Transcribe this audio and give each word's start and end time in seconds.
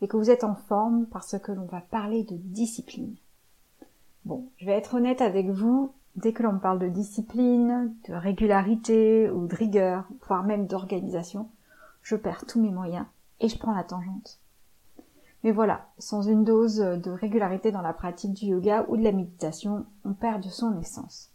et 0.00 0.08
que 0.08 0.16
vous 0.16 0.30
êtes 0.30 0.44
en 0.44 0.54
forme 0.54 1.06
parce 1.06 1.38
que 1.38 1.52
l'on 1.52 1.66
va 1.66 1.80
parler 1.80 2.24
de 2.24 2.36
discipline. 2.36 3.14
Bon, 4.24 4.48
je 4.58 4.66
vais 4.66 4.72
être 4.72 4.94
honnête 4.94 5.20
avec 5.20 5.48
vous, 5.48 5.92
dès 6.16 6.32
que 6.32 6.42
l'on 6.42 6.58
parle 6.58 6.78
de 6.78 6.88
discipline, 6.88 7.94
de 8.08 8.14
régularité 8.14 9.30
ou 9.30 9.46
de 9.46 9.54
rigueur, 9.54 10.04
voire 10.26 10.44
même 10.44 10.66
d'organisation, 10.66 11.48
je 12.02 12.16
perds 12.16 12.46
tous 12.46 12.60
mes 12.60 12.70
moyens 12.70 13.06
et 13.40 13.48
je 13.48 13.58
prends 13.58 13.74
la 13.74 13.84
tangente. 13.84 14.38
Mais 15.44 15.52
voilà, 15.52 15.86
sans 15.98 16.22
une 16.22 16.44
dose 16.44 16.78
de 16.78 17.10
régularité 17.10 17.70
dans 17.70 17.82
la 17.82 17.92
pratique 17.92 18.34
du 18.34 18.46
yoga 18.46 18.84
ou 18.88 18.96
de 18.96 19.04
la 19.04 19.12
méditation, 19.12 19.86
on 20.04 20.12
perd 20.12 20.42
de 20.42 20.48
son 20.48 20.78
essence. 20.80 21.30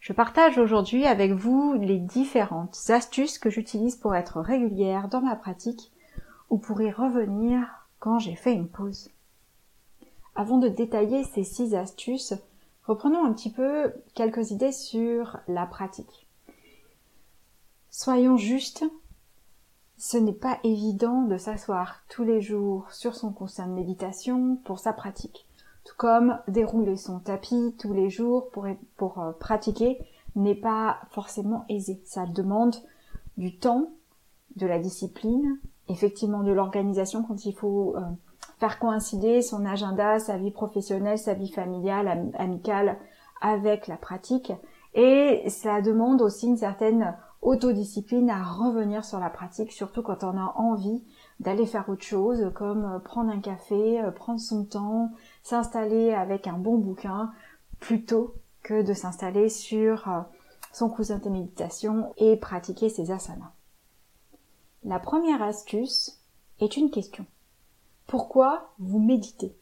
Je 0.00 0.12
partage 0.12 0.58
aujourd'hui 0.58 1.06
avec 1.06 1.32
vous 1.32 1.74
les 1.74 1.98
différentes 1.98 2.78
astuces 2.88 3.38
que 3.38 3.50
j'utilise 3.50 3.96
pour 3.96 4.14
être 4.14 4.40
régulière 4.40 5.08
dans 5.08 5.20
ma 5.20 5.36
pratique 5.36 5.92
ou 6.48 6.58
pour 6.58 6.80
y 6.80 6.90
revenir 6.90 7.79
quand 8.00 8.18
j'ai 8.18 8.34
fait 8.34 8.54
une 8.54 8.68
pause. 8.68 9.10
Avant 10.34 10.58
de 10.58 10.68
détailler 10.68 11.22
ces 11.24 11.44
six 11.44 11.74
astuces, 11.74 12.34
reprenons 12.84 13.24
un 13.24 13.32
petit 13.32 13.50
peu 13.52 13.92
quelques 14.14 14.50
idées 14.50 14.72
sur 14.72 15.38
la 15.46 15.66
pratique. 15.66 16.26
Soyons 17.90 18.36
justes, 18.36 18.84
ce 19.98 20.16
n'est 20.16 20.32
pas 20.32 20.58
évident 20.64 21.22
de 21.22 21.36
s'asseoir 21.36 22.02
tous 22.08 22.24
les 22.24 22.40
jours 22.40 22.90
sur 22.90 23.14
son 23.14 23.32
coussin 23.32 23.66
de 23.66 23.74
méditation 23.74 24.56
pour 24.64 24.78
sa 24.78 24.94
pratique. 24.94 25.46
Tout 25.84 25.96
comme 25.98 26.38
dérouler 26.48 26.96
son 26.96 27.18
tapis 27.18 27.74
tous 27.78 27.92
les 27.92 28.08
jours 28.08 28.48
pour, 28.50 28.66
pour 28.96 29.20
euh, 29.20 29.32
pratiquer 29.32 29.98
n'est 30.36 30.54
pas 30.54 31.00
forcément 31.10 31.64
aisé. 31.68 32.00
Ça 32.04 32.26
demande 32.26 32.76
du 33.36 33.58
temps, 33.58 33.90
de 34.56 34.66
la 34.66 34.78
discipline 34.78 35.58
effectivement 35.90 36.42
de 36.42 36.52
l'organisation 36.52 37.22
quand 37.22 37.44
il 37.44 37.54
faut 37.54 37.96
euh, 37.96 38.00
faire 38.58 38.78
coïncider 38.78 39.42
son 39.42 39.66
agenda, 39.66 40.18
sa 40.18 40.36
vie 40.36 40.50
professionnelle, 40.50 41.18
sa 41.18 41.34
vie 41.34 41.50
familiale, 41.50 42.30
amicale 42.38 42.98
avec 43.40 43.86
la 43.86 43.96
pratique. 43.96 44.52
Et 44.94 45.42
ça 45.48 45.80
demande 45.80 46.22
aussi 46.22 46.46
une 46.46 46.56
certaine 46.56 47.16
autodiscipline 47.42 48.28
à 48.28 48.42
revenir 48.42 49.04
sur 49.04 49.18
la 49.18 49.30
pratique, 49.30 49.72
surtout 49.72 50.02
quand 50.02 50.24
on 50.24 50.36
a 50.36 50.52
envie 50.56 51.02
d'aller 51.38 51.64
faire 51.64 51.88
autre 51.88 52.04
chose, 52.04 52.50
comme 52.54 52.84
euh, 52.84 52.98
prendre 52.98 53.30
un 53.30 53.40
café, 53.40 54.00
euh, 54.00 54.10
prendre 54.10 54.40
son 54.40 54.64
temps, 54.64 55.10
s'installer 55.42 56.12
avec 56.12 56.46
un 56.46 56.58
bon 56.58 56.76
bouquin, 56.76 57.32
plutôt 57.78 58.34
que 58.62 58.82
de 58.82 58.92
s'installer 58.92 59.48
sur 59.48 60.06
son 60.70 60.90
cousin 60.90 61.16
de 61.16 61.30
méditation 61.30 62.12
et 62.18 62.36
pratiquer 62.36 62.90
ses 62.90 63.10
asanas. 63.10 63.52
La 64.82 64.98
première 64.98 65.42
astuce 65.42 66.18
est 66.58 66.78
une 66.78 66.90
question. 66.90 67.26
Pourquoi 68.06 68.72
vous 68.78 68.98
méditez? 68.98 69.54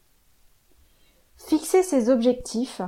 Fixer 1.37 1.83
ses 1.83 2.09
objectifs 2.09 2.83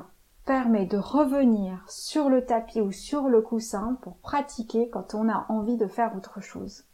permet 0.46 0.86
de 0.86 0.96
revenir 0.96 1.84
sur 1.88 2.28
le 2.28 2.46
tapis 2.46 2.80
ou 2.80 2.92
sur 2.92 3.28
le 3.28 3.42
coussin 3.42 3.98
pour 4.02 4.16
pratiquer 4.18 4.88
quand 4.90 5.14
on 5.14 5.28
a 5.28 5.44
envie 5.48 5.76
de 5.76 5.88
faire 5.88 6.16
autre 6.16 6.40
chose. 6.40 6.84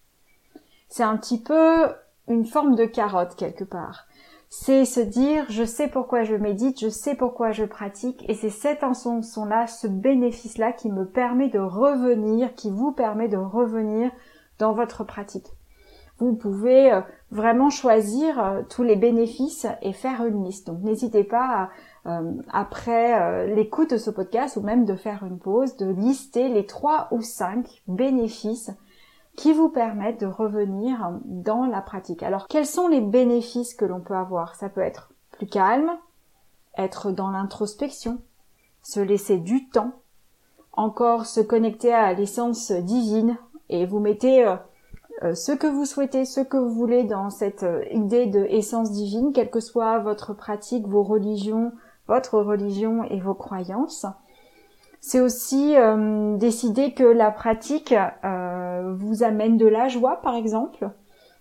C'est 0.89 1.03
un 1.03 1.19
petit 1.19 1.41
peu 1.41 1.95
une 2.29 2.47
forme 2.47 2.75
de 2.75 2.87
carotte 2.87 3.37
quelque 3.37 3.65
part. 3.65 4.07
C'est 4.49 4.87
se 4.87 5.01
dire 5.01 5.45
je 5.51 5.65
sais 5.65 5.89
pourquoi 5.89 6.25
je 6.25 6.35
médite, 6.35 6.81
je 6.81 6.89
sais 6.89 7.15
pourquoi 7.15 7.53
je 7.53 7.65
pratique 7.65 8.25
et 8.27 8.35
c'est 8.35 8.49
cette 8.49 8.83
intention-là, 8.83 9.67
ce 9.67 9.87
bénéfice-là 9.87 10.73
qui 10.73 10.91
me 10.91 11.05
permet 11.05 11.51
de 11.51 11.59
revenir, 11.59 12.55
qui 12.55 12.71
vous 12.71 12.93
permet 12.93 13.29
de 13.29 13.37
revenir 13.37 14.11
dans 14.59 14.73
votre 14.73 15.05
pratique. 15.05 15.47
Vous 16.19 16.35
pouvez 16.35 16.93
euh, 16.93 17.01
vraiment 17.31 17.69
choisir 17.69 18.43
euh, 18.43 18.63
tous 18.69 18.83
les 18.83 18.97
bénéfices 18.97 19.67
et 19.83 19.93
faire 19.93 20.25
une 20.25 20.45
liste. 20.45 20.67
Donc 20.67 20.81
n'hésitez 20.83 21.25
pas 21.25 21.71
euh, 22.07 22.33
après 22.51 23.47
l'écoute 23.55 23.91
de 23.91 23.99
ce 23.99 24.11
podcast 24.11 24.57
ou 24.57 24.63
même 24.63 24.85
de 24.85 24.95
faire 24.95 25.25
une 25.25 25.39
pause, 25.39 25.77
de 25.77 25.91
lister 25.91 26.49
les 26.49 26.65
trois 26.65 27.09
ou 27.11 27.21
cinq 27.21 27.83
bénéfices 27.87 28.71
qui 29.37 29.53
vous 29.53 29.69
permettent 29.69 30.21
de 30.21 30.27
revenir 30.27 31.13
dans 31.25 31.67
la 31.67 31.83
pratique. 31.83 32.23
Alors 32.23 32.49
quels 32.49 32.67
sont 32.67 32.89
les 32.89 33.03
bénéfices 33.03 33.75
que 33.75 33.85
l'on 33.85 34.01
peut 34.01 34.17
avoir? 34.17 34.55
Ça 34.55 34.71
peut 34.71 34.81
être 34.81 35.13
plus 35.33 35.47
calme, 35.47 35.91
être 36.79 37.11
dans 37.11 37.31
l'introspection, 37.31 38.23
se 38.83 39.01
laisser 39.01 39.37
du 39.37 39.69
temps, 39.69 39.93
encore 40.73 41.27
se 41.27 41.41
connecter 41.41 41.93
à 41.93 42.15
l'essence 42.15 42.73
divine 42.73 43.37
et 43.69 43.87
vous 43.87 44.01
mettez 44.01 44.45
euh, 44.45 44.57
euh, 45.23 45.35
ce 45.35 45.53
que 45.53 45.67
vous 45.67 45.85
souhaitez, 45.85 46.25
ce 46.25 46.41
que 46.41 46.57
vous 46.57 46.73
voulez 46.73 47.05
dans 47.05 47.31
cette 47.31 47.63
euh, 47.63 47.85
idée 47.91 48.27
de 48.27 48.45
essence 48.45 48.93
divine, 48.93 49.33
quelle 49.33 49.51
que 49.51 49.61
soit 49.61 49.99
votre 49.99 50.35
pratique, 50.35 50.87
vos 50.87 51.03
religions, 51.03 51.73
votre 52.07 52.39
religion 52.39 53.05
et 53.05 53.21
vos 53.21 53.35
croyances. 53.35 54.07
C'est 55.01 55.21
aussi 55.21 55.77
décider 56.39 56.93
que 56.93 57.05
la 57.05 57.31
pratique 57.31 57.95
vous 58.25 59.23
amène 59.23 59.57
de 59.57 59.67
la 59.67 59.87
joie, 59.87 60.21
par 60.21 60.35
exemple. 60.35 60.91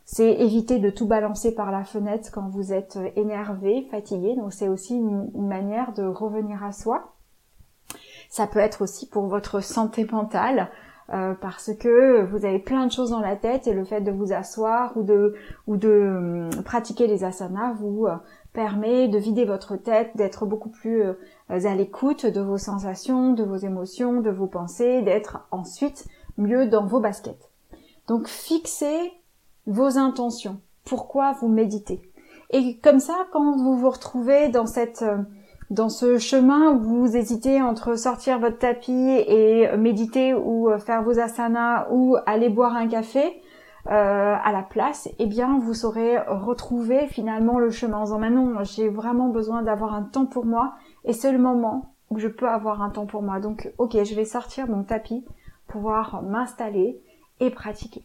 C'est 0.04 0.34
éviter 0.34 0.78
de 0.78 0.92
tout 0.92 1.08
balancer 1.08 1.56
par 1.56 1.72
la 1.72 1.84
fenêtre 1.84 2.30
quand 2.32 2.48
vous 2.48 2.74
êtes 2.74 3.00
énervé, 3.16 3.88
fatigué. 3.90 4.36
Donc 4.36 4.54
c'est 4.54 4.68
aussi 4.68 4.98
une 4.98 5.48
manière 5.48 5.94
de 5.94 6.04
revenir 6.04 6.64
à 6.64 6.74
soi. 6.74 7.16
Ça 8.30 8.46
peut 8.46 8.60
être 8.60 8.84
aussi 8.84 9.08
pour 9.08 9.28
votre 9.28 9.62
santé 9.62 10.06
mentale. 10.06 10.70
Euh, 11.14 11.36
parce 11.40 11.72
que 11.76 12.24
vous 12.24 12.46
avez 12.46 12.58
plein 12.58 12.88
de 12.88 12.92
choses 12.92 13.12
dans 13.12 13.20
la 13.20 13.36
tête 13.36 13.68
et 13.68 13.74
le 13.74 13.86
fait 13.86 14.02
de 14.02 14.10
vous 14.10 14.34
asseoir 14.34 14.98
ou 14.98 15.04
de 15.04 15.36
ou 15.68 15.78
de 15.78 16.50
hum, 16.52 16.64
pratiquer 16.64 17.06
les 17.06 17.24
asanas 17.24 17.74
vous 17.74 18.08
euh, 18.08 18.16
permet 18.54 19.08
de 19.08 19.20
vider 19.20 19.46
votre 19.46 19.76
tête, 19.76 20.10
d'être 20.16 20.48
beaucoup 20.48 20.70
plus 20.70 21.04
euh, 21.04 21.14
à 21.48 21.76
l'écoute 21.76 22.26
de 22.26 22.42
vos 22.42 22.58
sensations, 22.58 23.34
de 23.34 23.44
vos 23.44 23.58
émotions, 23.58 24.20
de 24.22 24.32
vos 24.32 24.48
pensées, 24.48 25.04
d'être 25.04 25.48
ensuite 25.52 26.08
mieux 26.40 26.66
dans 26.66 26.88
vos 26.88 27.00
baskets. 27.00 27.52
Donc 28.08 28.28
fixez 28.28 29.14
vos 29.68 30.00
intentions. 30.00 30.60
Pourquoi 30.86 31.34
vous 31.34 31.50
méditez? 31.50 32.02
Et 32.50 32.78
comme 32.78 33.00
ça, 33.00 33.28
quand 33.32 33.58
vous 33.58 33.78
vous 33.78 33.92
retrouvez 33.92 34.50
dans 34.50 34.66
cette 34.66 35.06
dans 35.70 35.90
ce 35.90 36.18
chemin 36.18 36.72
où 36.72 36.80
vous 36.80 37.18
hésitez 37.18 37.62
entre 37.62 37.96
sortir 37.98 38.40
votre 38.40 38.60
tapis 38.60 38.92
et 38.92 39.76
méditer 39.78 40.34
ou 40.34 40.70
euh, 40.70 40.78
faire 40.78 41.04
vos 41.04 41.20
asanas 41.20 41.88
ou 41.92 42.18
aller 42.26 42.50
boire 42.50 42.76
un 42.76 42.88
café 42.88 43.42
euh, 43.88 44.36
à 44.44 44.52
la 44.52 44.64
place, 44.64 45.10
eh 45.20 45.26
bien 45.28 45.60
vous 45.60 45.74
saurez 45.74 46.18
retrouver 46.28 47.08
finalement 47.08 47.60
le 47.60 47.70
chemin 47.70 48.00
en 48.00 48.04
disant 48.04 48.20
non, 48.20 48.64
j'ai 48.64 48.90
vraiment 48.90 49.30
besoin 49.30 49.64
d'avoir 49.64 49.94
un 49.94 50.04
temps 50.04 50.26
pour 50.26 50.46
moi 50.46 50.74
et 51.04 51.14
c'est 51.14 51.32
le 51.32 51.38
moment 51.38 51.94
où 52.10 52.20
je 52.20 52.28
peux 52.28 52.48
avoir 52.48 52.82
un 52.82 52.90
temps 52.90 53.06
pour 53.06 53.22
moi. 53.22 53.40
Donc 53.40 53.72
ok, 53.78 54.04
je 54.04 54.16
vais 54.16 54.26
sortir 54.26 54.68
mon 54.68 54.84
tapis, 54.84 55.26
pouvoir 55.68 56.24
m'installer 56.24 57.00
et 57.40 57.50
pratiquer 57.50 58.04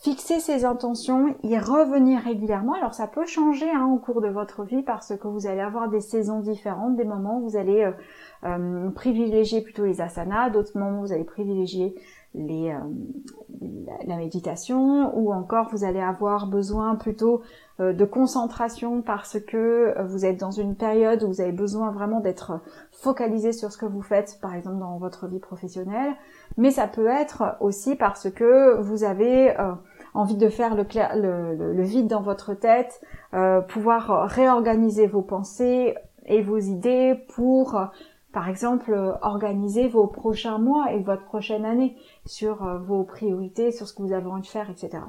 fixer 0.00 0.38
ses 0.38 0.64
intentions, 0.64 1.34
y 1.42 1.58
revenir 1.58 2.20
régulièrement. 2.20 2.74
Alors 2.74 2.94
ça 2.94 3.08
peut 3.08 3.26
changer 3.26 3.68
hein, 3.70 3.90
au 3.92 3.98
cours 3.98 4.20
de 4.20 4.28
votre 4.28 4.62
vie 4.62 4.82
parce 4.82 5.16
que 5.16 5.26
vous 5.26 5.46
allez 5.46 5.60
avoir 5.60 5.88
des 5.88 6.00
saisons 6.00 6.40
différentes, 6.40 6.96
des 6.96 7.04
moments 7.04 7.38
où 7.38 7.48
vous 7.48 7.56
allez 7.56 7.82
euh, 7.82 7.92
euh, 8.44 8.90
privilégier 8.90 9.60
plutôt 9.60 9.84
les 9.84 10.00
asanas, 10.00 10.50
d'autres 10.50 10.78
moments 10.78 11.00
où 11.00 11.06
vous 11.06 11.12
allez 11.12 11.24
privilégier 11.24 11.96
euh, 12.36 12.78
la, 14.06 14.16
méditation, 14.16 15.18
ou 15.18 15.32
encore 15.32 15.68
vous 15.72 15.82
allez 15.82 16.00
avoir 16.00 16.46
besoin 16.46 16.94
plutôt 16.94 17.42
de 17.80 18.04
concentration 18.04 19.02
parce 19.02 19.38
que 19.40 19.94
vous 20.02 20.24
êtes 20.24 20.38
dans 20.38 20.50
une 20.50 20.74
période 20.74 21.22
où 21.22 21.28
vous 21.28 21.40
avez 21.40 21.52
besoin 21.52 21.90
vraiment 21.92 22.20
d'être 22.20 22.60
focalisé 22.90 23.52
sur 23.52 23.72
ce 23.72 23.78
que 23.78 23.86
vous 23.86 24.02
faites, 24.02 24.38
par 24.42 24.54
exemple 24.54 24.78
dans 24.78 24.98
votre 24.98 25.28
vie 25.28 25.38
professionnelle, 25.38 26.12
mais 26.56 26.70
ça 26.70 26.86
peut 26.88 27.06
être 27.06 27.56
aussi 27.60 27.94
parce 27.94 28.30
que 28.30 28.80
vous 28.80 29.04
avez 29.04 29.54
envie 30.18 30.36
de 30.36 30.48
faire 30.48 30.74
le, 30.74 31.54
le, 31.54 31.82
vide 31.82 32.08
dans 32.08 32.22
votre 32.22 32.52
tête, 32.52 33.00
euh, 33.34 33.60
pouvoir 33.60 34.28
réorganiser 34.28 35.06
vos 35.06 35.22
pensées 35.22 35.94
et 36.26 36.42
vos 36.42 36.58
idées 36.58 37.14
pour 37.34 37.80
par 38.30 38.50
exemple, 38.50 39.16
organiser 39.22 39.88
vos 39.88 40.06
prochains 40.06 40.58
mois 40.58 40.92
et 40.92 41.02
votre 41.02 41.24
prochaine 41.24 41.64
année 41.64 41.96
sur 42.26 42.62
euh, 42.62 42.78
vos 42.78 43.02
priorités, 43.02 43.72
sur 43.72 43.88
ce 43.88 43.94
que 43.94 44.02
vous 44.02 44.12
avez 44.12 44.26
envie 44.26 44.42
de 44.42 44.46
faire, 44.46 44.68
etc. 44.68 45.02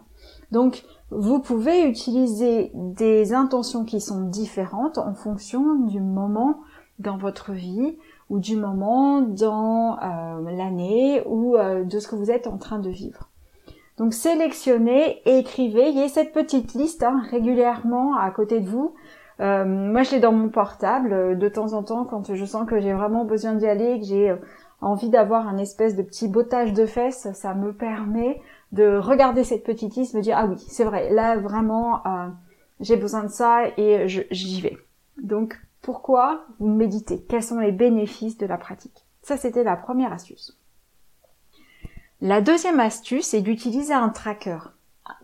Donc, 0.51 0.85
vous 1.11 1.39
pouvez 1.39 1.83
utiliser 1.83 2.71
des 2.73 3.33
intentions 3.33 3.83
qui 3.83 3.99
sont 3.99 4.21
différentes 4.21 4.97
en 4.97 5.13
fonction 5.13 5.75
du 5.75 5.99
moment 5.99 6.61
dans 6.99 7.17
votre 7.17 7.51
vie 7.51 7.97
ou 8.29 8.39
du 8.39 8.55
moment 8.55 9.21
dans 9.21 9.97
euh, 9.97 10.51
l'année 10.51 11.21
ou 11.25 11.57
de 11.57 11.99
ce 11.99 12.07
que 12.07 12.15
vous 12.15 12.31
êtes 12.31 12.47
en 12.47 12.57
train 12.57 12.79
de 12.79 12.89
vivre. 12.89 13.28
Donc 13.99 14.13
sélectionnez 14.13 15.21
et 15.25 15.37
écrivez. 15.37 15.89
Il 15.89 15.97
y 15.97 16.01
a 16.01 16.09
cette 16.09 16.33
petite 16.33 16.73
liste 16.73 17.03
hein, 17.03 17.21
régulièrement 17.29 18.15
à 18.15 18.31
côté 18.31 18.59
de 18.59 18.67
vous 18.67 18.95
euh, 19.39 19.63
moi, 19.65 20.03
je 20.03 20.11
l'ai 20.11 20.19
dans 20.19 20.33
mon 20.33 20.49
portable 20.49 21.13
euh, 21.13 21.35
de 21.35 21.47
temps 21.47 21.73
en 21.73 21.83
temps 21.83 22.05
quand 22.05 22.33
je 22.33 22.45
sens 22.45 22.67
que 22.67 22.79
j'ai 22.79 22.93
vraiment 22.93 23.23
besoin 23.23 23.53
d'y 23.53 23.67
aller, 23.67 23.99
que 23.99 24.05
j'ai 24.05 24.31
euh, 24.31 24.35
envie 24.81 25.09
d'avoir 25.09 25.47
un 25.47 25.57
espèce 25.57 25.95
de 25.95 26.03
petit 26.03 26.27
bottage 26.27 26.73
de 26.73 26.85
fesses, 26.85 27.27
ça 27.33 27.53
me 27.53 27.73
permet 27.73 28.41
de 28.71 28.97
regarder 28.97 29.43
cette 29.43 29.63
petite 29.63 29.95
liste, 29.95 30.13
me 30.13 30.21
dire 30.21 30.37
ah 30.37 30.45
oui, 30.45 30.57
c'est 30.57 30.83
vrai, 30.83 31.09
là 31.09 31.37
vraiment 31.37 32.03
j'ai 32.79 32.95
besoin 32.95 33.23
de 33.23 33.29
ça 33.29 33.63
et 33.77 34.07
j'y 34.07 34.61
vais. 34.61 34.77
Donc 35.21 35.59
pourquoi 35.81 36.45
vous 36.59 36.67
méditez? 36.67 37.25
Quels 37.27 37.43
sont 37.43 37.59
les 37.59 37.71
bénéfices 37.71 38.37
de 38.37 38.45
la 38.45 38.57
pratique? 38.57 39.05
Ça, 39.21 39.37
c'était 39.37 39.63
la 39.63 39.75
première 39.75 40.13
astuce. 40.13 40.58
La 42.21 42.41
deuxième 42.41 42.81
astuce 42.81 43.33
est 43.33 43.41
d'utiliser 43.41 43.93
un 43.93 44.09
tracker. 44.09 44.59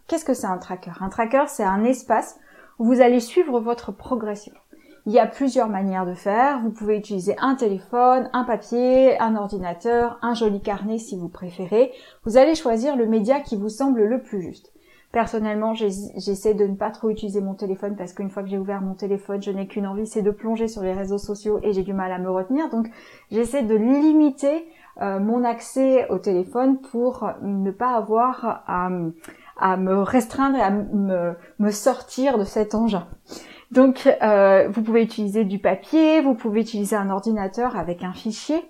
Qu'est-ce 0.08 0.24
que 0.24 0.34
c'est 0.34 0.48
un 0.48 0.58
tracker? 0.58 0.94
Un 1.02 1.10
tracker, 1.10 1.46
c'est 1.48 1.64
un 1.64 1.84
espace 1.84 2.40
vous 2.78 3.02
allez 3.02 3.20
suivre 3.20 3.60
votre 3.60 3.92
progression. 3.92 4.54
Il 5.06 5.14
y 5.14 5.20
a 5.20 5.28
plusieurs 5.28 5.70
manières 5.70 6.06
de 6.06 6.14
faire. 6.14 6.60
Vous 6.62 6.72
pouvez 6.72 6.98
utiliser 6.98 7.36
un 7.40 7.56
téléphone, 7.56 8.30
un 8.34 8.44
papier, 8.44 9.20
un 9.20 9.36
ordinateur, 9.36 10.18
un 10.22 10.34
joli 10.34 10.62
carnet 10.62 10.98
si 10.98 11.18
vous 11.18 11.30
préférez. 11.30 11.94
Vous 12.24 12.38
allez 12.38 12.56
choisir 12.56 12.96
le 12.96 13.06
média 13.06 13.40
qui 13.40 13.56
vous 13.56 13.70
semble 13.70 14.04
le 14.04 14.22
plus 14.22 14.42
juste. 14.42 14.74
Personnellement, 15.12 15.74
j'essaie 15.74 16.54
de 16.54 16.66
ne 16.66 16.76
pas 16.76 16.92
trop 16.92 17.10
utiliser 17.10 17.40
mon 17.40 17.54
téléphone 17.54 17.96
parce 17.96 18.12
qu'une 18.12 18.30
fois 18.30 18.44
que 18.44 18.50
j'ai 18.50 18.58
ouvert 18.58 18.82
mon 18.82 18.96
téléphone, 18.96 19.42
je 19.42 19.52
n'ai 19.52 19.66
qu'une 19.68 19.88
envie, 19.88 20.08
c'est 20.08 20.22
de 20.22 20.32
plonger 20.32 20.68
sur 20.68 20.82
les 20.82 20.94
réseaux 20.94 21.18
sociaux 21.18 21.60
et 21.64 21.72
j'ai 21.72 21.84
du 21.84 21.94
mal 21.94 22.12
à 22.12 22.20
me 22.20 22.30
retenir. 22.30 22.70
Donc, 22.70 22.88
j'essaie 23.32 23.64
de 23.64 23.76
limiter 23.76 24.68
euh, 25.02 25.20
mon 25.20 25.44
accès 25.44 26.08
au 26.10 26.18
téléphone 26.18 26.80
pour 26.80 27.30
ne 27.42 27.72
pas 27.72 27.96
avoir 27.96 28.64
à, 28.68 28.90
me 29.78 30.02
restreindre 30.02 30.58
et 30.58 30.62
à 30.62 30.70
me, 30.70 31.34
me 31.60 31.72
sortir 31.72 32.38
de 32.38 32.44
cet 32.44 32.76
engin. 32.76 33.08
Donc 33.72 34.08
euh, 34.22 34.70
vous 34.70 34.82
pouvez 34.82 35.04
utiliser 35.04 35.44
du 35.44 35.60
papier, 35.60 36.22
vous 36.22 36.36
pouvez 36.36 36.62
utiliser 36.62 36.96
un 36.96 37.10
ordinateur 37.10 37.76
avec 37.76 38.04
un 38.04 38.14
fichier 38.14 38.64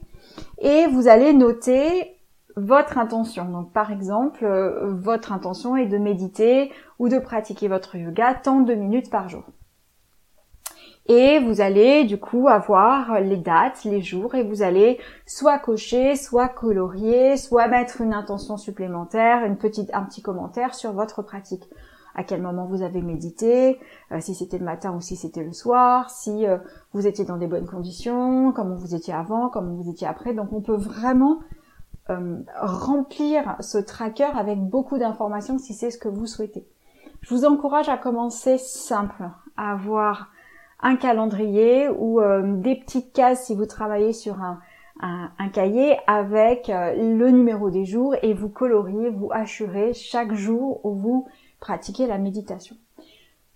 et 0.60 0.88
vous 0.88 1.08
allez 1.08 1.34
noter 1.34 2.14
votre 2.56 2.98
intention. 2.98 3.46
Donc 3.46 3.72
par 3.72 3.92
exemple, 3.92 4.46
euh, 4.46 4.94
votre 4.94 5.31
intention 5.31 5.75
est 5.75 5.88
de 5.88 5.98
méditer 5.98 6.72
ou 7.00 7.10
de 7.10 7.19
pratiquer 7.19 7.68
votre 7.68 7.96
yoga 7.96 8.34
tant 8.34 8.62
de 8.62 8.74
minutes 8.74 9.10
par 9.10 9.30
jour. 9.30 9.44
Et 11.07 11.40
vous 11.40 11.62
allez 11.62 12.04
du 12.06 12.18
coup 12.18 12.48
avoir 12.48 13.19
les 13.19 13.38
dates, 13.38 13.84
les 13.84 14.02
jours, 14.02 14.34
et 14.34 14.44
vous 14.44 14.63
allez 14.63 15.00
soit 15.28 15.60
cocher, 15.60 16.16
soit 16.16 16.48
colorier, 16.48 17.38
soit 17.38 17.68
mettre 17.68 18.02
une 18.02 18.13
intention 18.13 18.58
supplémentaire, 18.58 19.46
une 19.46 19.58
petite, 19.58 19.94
un 19.94 20.01
petit 20.01 20.24
commentaire 20.24 20.74
sur 20.74 20.94
votre 20.94 21.22
pratique. 21.22 21.69
À 22.16 22.24
quel 22.24 22.42
moment 22.42 22.66
vous 22.66 22.81
avez 22.81 23.01
médité, 23.01 23.78
euh, 24.12 24.19
si 24.19 24.34
c'était 24.34 24.58
le 24.58 24.66
matin 24.66 24.96
ou 24.96 25.01
si 25.01 25.16
c'était 25.16 25.44
le 25.44 25.51
soir, 25.51 26.10
si 26.10 26.48
euh, 26.48 26.58
vous 26.94 27.06
étiez 27.06 27.25
dans 27.25 27.38
des 27.38 27.46
bonnes 27.46 27.68
conditions, 27.68 28.51
comment 28.54 28.75
vous 28.75 28.96
étiez 28.96 29.13
avant, 29.13 29.50
comment 29.50 29.75
vous 29.75 29.90
étiez 29.90 30.08
après. 30.08 30.34
Donc 30.34 30.54
on 30.54 30.62
peut 30.62 30.78
vraiment 30.78 31.40
euh, 32.12 32.38
remplir 32.62 33.56
ce 33.62 33.80
tracker 33.80 34.30
avec 34.36 34.60
beaucoup 34.60 35.00
d'informations 35.00 35.57
si 35.57 35.74
c'est 35.74 35.90
ce 35.90 35.98
que 35.98 36.07
vous 36.07 36.28
souhaitez. 36.28 36.68
Je 37.22 37.34
vous 37.34 37.46
encourage 37.46 37.90
à 37.90 37.98
commencer 37.98 38.60
simple, 38.60 39.24
à 39.57 39.72
avoir 39.72 40.30
un 40.81 40.98
calendrier 40.98 41.90
ou 41.90 42.22
euh, 42.22 42.57
des 42.57 42.75
petites 42.75 43.12
cases 43.12 43.48
si 43.48 43.56
vous 43.56 43.66
travaillez 43.66 44.13
sur 44.13 44.40
un, 44.40 44.60
un, 45.00 45.50
cahier 45.50 45.98
avec 46.06 46.69
euh, 46.69 46.94
le 46.96 47.31
numéro 47.31 47.72
des 47.72 47.86
jours 47.86 48.13
et 48.22 48.36
vous 48.36 48.50
coloriez, 48.50 49.10
vous 49.10 49.30
assurez 49.31 49.96
chaque 49.96 50.36
jour 50.36 50.86
où 50.86 50.94
vous 50.94 51.28
pratiquez 51.60 52.06
la 52.06 52.19
méditation. 52.19 52.75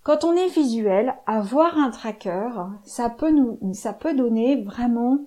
Quand 0.02 0.24
on 0.24 0.32
est 0.32 0.48
visuel, 0.48 1.14
avoir 1.26 1.78
un 1.78 1.90
tracker, 1.90 2.48
ça 2.82 3.10
peut 3.10 3.30
nous, 3.30 3.60
ça 3.74 3.92
peut 3.92 4.16
donner 4.16 4.60
vraiment 4.64 5.18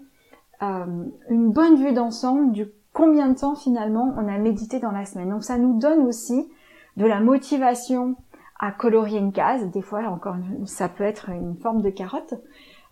une 0.61 1.51
bonne 1.51 1.75
vue 1.75 1.91
d'ensemble 1.91 2.53
du 2.53 2.67
combien 2.93 3.27
de 3.27 3.37
temps 3.37 3.55
finalement 3.55 4.13
on 4.17 4.27
a 4.27 4.37
médité 4.37 4.79
dans 4.79 4.91
la 4.91 5.05
semaine. 5.05 5.29
Donc 5.29 5.43
ça 5.43 5.57
nous 5.57 5.77
donne 5.77 6.05
aussi 6.05 6.49
de 6.97 7.05
la 7.05 7.19
motivation 7.19 8.15
à 8.59 8.71
colorier 8.71 9.19
une 9.19 9.33
case. 9.33 9.69
Des 9.71 9.81
fois, 9.81 10.03
encore, 10.07 10.35
ça 10.65 10.87
peut 10.87 11.03
être 11.03 11.29
une 11.29 11.57
forme 11.57 11.81
de 11.81 11.89
carotte. 11.89 12.35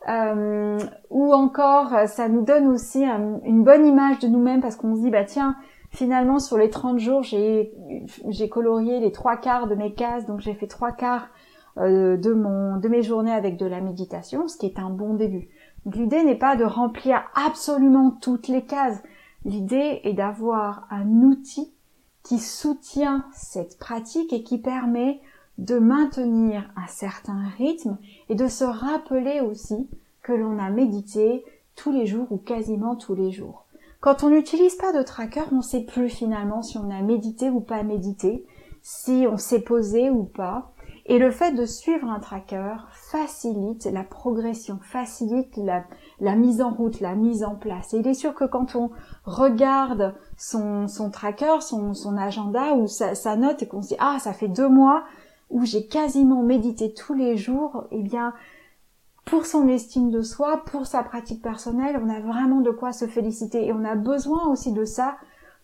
Euh, 0.10 0.80
ou 1.12 1.32
encore, 1.34 2.08
ça 2.08 2.28
nous 2.28 2.44
donne 2.44 2.68
aussi 2.68 3.06
une 3.06 3.64
bonne 3.64 3.86
image 3.86 4.20
de 4.20 4.28
nous-mêmes 4.28 4.62
parce 4.62 4.76
qu'on 4.76 4.96
se 4.96 5.02
dit, 5.02 5.12
bah 5.12 5.24
tiens, 5.24 5.56
finalement, 5.92 6.40
sur 6.40 6.58
les 6.58 6.70
30 6.70 7.00
jours, 7.00 7.22
j'ai, 7.22 7.72
j'ai 8.28 8.50
colorié 8.50 9.00
les 9.00 9.12
trois 9.12 9.38
quarts 9.38 9.68
de 9.68 9.76
mes 9.76 9.94
cases, 9.94 10.26
donc 10.26 10.40
j'ai 10.40 10.56
fait 10.56 10.68
trois 10.68 10.92
quarts 10.92 11.28
euh, 11.78 12.18
de 12.18 12.34
mon, 12.34 12.78
de 12.78 12.90
mes 12.90 13.02
journées 13.02 13.32
avec 13.32 13.58
de 13.58 13.66
la 13.66 13.80
méditation, 13.80 14.48
ce 14.48 14.58
qui 14.58 14.66
est 14.66 14.80
un 14.80 14.90
bon 14.90 15.14
début. 15.14 15.48
L'idée 15.86 16.24
n'est 16.24 16.36
pas 16.36 16.56
de 16.56 16.66
remplir 16.66 17.24
absolument 17.34 18.12
toutes 18.22 18.48
les 18.48 18.64
cases. 18.64 19.02
L'idée 19.46 20.02
est 20.04 20.14
d'avoir 20.14 20.88
un 20.90 21.08
outil 21.24 21.72
qui 22.24 22.40
soutient 22.40 23.26
cette 23.34 23.80
pratique 23.80 24.34
et 24.34 24.44
qui 24.44 24.58
permet 24.60 25.20
de 25.58 25.80
maintenir 25.80 26.70
un 26.76 26.88
certain 26.88 27.48
rythme 27.58 27.98
et 28.30 28.36
de 28.36 28.48
se 28.48 28.64
rappeler 28.64 29.42
aussi 29.42 29.90
que 30.22 30.34
l'on 30.34 30.60
a 30.60 30.70
médité 30.70 31.44
tous 31.76 31.92
les 31.92 32.06
jours 32.06 32.28
ou 32.32 32.38
quasiment 32.38 32.96
tous 32.96 33.16
les 33.16 33.32
jours. 33.32 33.66
Quand 34.00 34.24
on 34.24 34.30
n'utilise 34.30 34.76
pas 34.76 34.94
de 34.94 35.04
tracker, 35.04 35.44
on 35.52 35.58
ne 35.58 35.62
sait 35.62 35.84
plus 35.84 36.10
finalement 36.10 36.62
si 36.64 36.78
on 36.78 36.90
a 36.90 37.02
médité 37.02 37.50
ou 37.50 37.60
pas 37.60 37.84
médité, 37.84 38.46
si 38.82 39.26
on 39.32 39.38
s'est 39.38 39.62
posé 39.62 40.10
ou 40.10 40.24
pas. 40.24 40.71
Et 41.06 41.18
le 41.18 41.32
fait 41.32 41.52
de 41.52 41.66
suivre 41.66 42.08
un 42.08 42.20
tracker 42.20 42.76
facilite 42.92 43.86
la 43.86 44.04
progression, 44.04 44.80
facilite 44.82 45.58
la, 45.58 46.36
mise 46.36 46.62
en 46.62 46.72
route, 46.72 47.00
la 47.00 47.16
mise 47.16 47.44
en 47.44 47.56
place. 47.56 47.94
Et 47.94 47.98
il 47.98 48.08
est 48.08 48.14
sûr 48.14 48.34
que 48.36 48.46
quand 48.46 48.76
on 48.76 48.92
regarde 49.26 50.14
son, 50.38 50.88
tracker, 51.12 51.62
son, 51.62 52.18
agenda 52.18 52.74
ou 52.74 52.88
sa, 52.88 53.16
sa 53.16 53.36
note 53.36 53.64
et 53.64 53.68
qu'on 53.68 53.82
se 53.82 53.90
dit 53.90 53.98
ah 54.00 54.18
ça 54.20 54.34
fait 54.34 54.48
deux 54.48 54.70
mois 54.70 55.04
où 55.50 55.66
j'ai 55.66 55.86
quasiment 55.86 56.44
médité 56.44 56.94
tous 56.94 57.14
les 57.14 57.36
jours, 57.36 57.86
eh 57.92 58.02
bien, 58.02 58.34
pour 59.26 59.46
son 59.46 59.68
estime 59.68 60.10
de 60.10 60.22
soi, 60.22 60.64
pour 60.66 60.88
sa 60.88 61.04
pratique 61.04 61.42
personnelle, 61.42 62.00
on 62.04 62.10
a 62.10 62.20
vraiment 62.20 62.62
de 62.62 62.72
quoi 62.72 62.92
se 62.92 63.06
féliciter 63.06 63.68
et 63.68 63.74
on 63.74 63.84
a 63.84 63.96
besoin 63.96 64.48
aussi 64.48 64.72
de 64.72 64.86
ça 64.86 65.18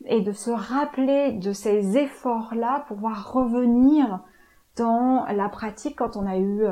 et 0.05 0.21
de 0.21 0.31
se 0.31 0.51
rappeler 0.51 1.31
de 1.33 1.53
ces 1.53 1.97
efforts-là 1.97 2.85
pour 2.87 2.97
pouvoir 2.97 3.33
revenir 3.33 4.19
dans 4.77 5.25
la 5.25 5.49
pratique 5.49 5.97
quand 5.97 6.15
on 6.15 6.25
a 6.25 6.37
eu 6.37 6.65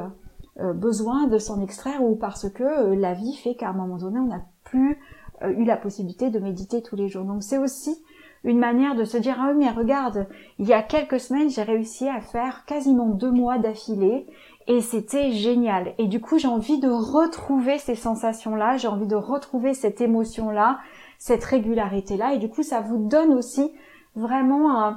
euh, 0.62 0.72
besoin 0.72 1.28
de 1.28 1.38
s'en 1.38 1.62
extraire 1.62 2.02
ou 2.02 2.16
parce 2.16 2.50
que 2.50 2.64
euh, 2.64 2.96
la 2.96 3.14
vie 3.14 3.36
fait 3.36 3.56
qu'à 3.56 3.70
un 3.70 3.74
moment 3.74 3.98
donné, 3.98 4.20
on 4.20 4.28
n'a 4.28 4.46
plus 4.64 4.98
euh, 5.42 5.50
eu 5.50 5.66
la 5.66 5.76
possibilité 5.76 6.30
de 6.30 6.40
méditer 6.40 6.82
tous 6.82 6.96
les 6.96 7.10
jours. 7.10 7.26
Donc 7.26 7.44
c'est 7.44 7.58
aussi 7.58 8.02
une 8.46 8.58
manière 8.58 8.96
de 8.96 9.04
se 9.04 9.18
dire 9.18 9.36
ah 9.38 9.50
oui 9.50 9.56
mais 9.58 9.70
regarde 9.72 10.28
il 10.60 10.68
y 10.68 10.74
a 10.74 10.84
quelques 10.84 11.20
semaines 11.20 11.50
j'ai 11.50 11.64
réussi 11.64 12.08
à 12.08 12.22
faire 12.22 12.64
quasiment 12.66 13.08
deux 13.08 13.32
mois 13.32 13.58
d'affilée 13.58 14.28
et 14.68 14.82
c'était 14.82 15.32
génial 15.32 15.96
et 15.98 16.06
du 16.06 16.22
coup 16.22 16.38
j'ai 16.38 16.48
envie 16.48 16.80
de 16.80 16.88
retrouver 16.88 17.80
ces 17.80 17.96
sensations 17.96 18.56
là 18.56 18.78
j'ai 18.78 18.88
envie 18.88 19.08
de 19.08 19.16
retrouver 19.16 19.74
cette 19.74 20.00
émotion 20.00 20.52
là 20.52 20.78
cette 21.18 21.44
régularité 21.44 22.18
là 22.18 22.36
et 22.36 22.38
du 22.38 22.48
coup 22.48 22.62
ça 22.62 22.82
vous 22.82 23.08
donne 23.08 23.34
aussi 23.34 23.72
vraiment 24.16 24.96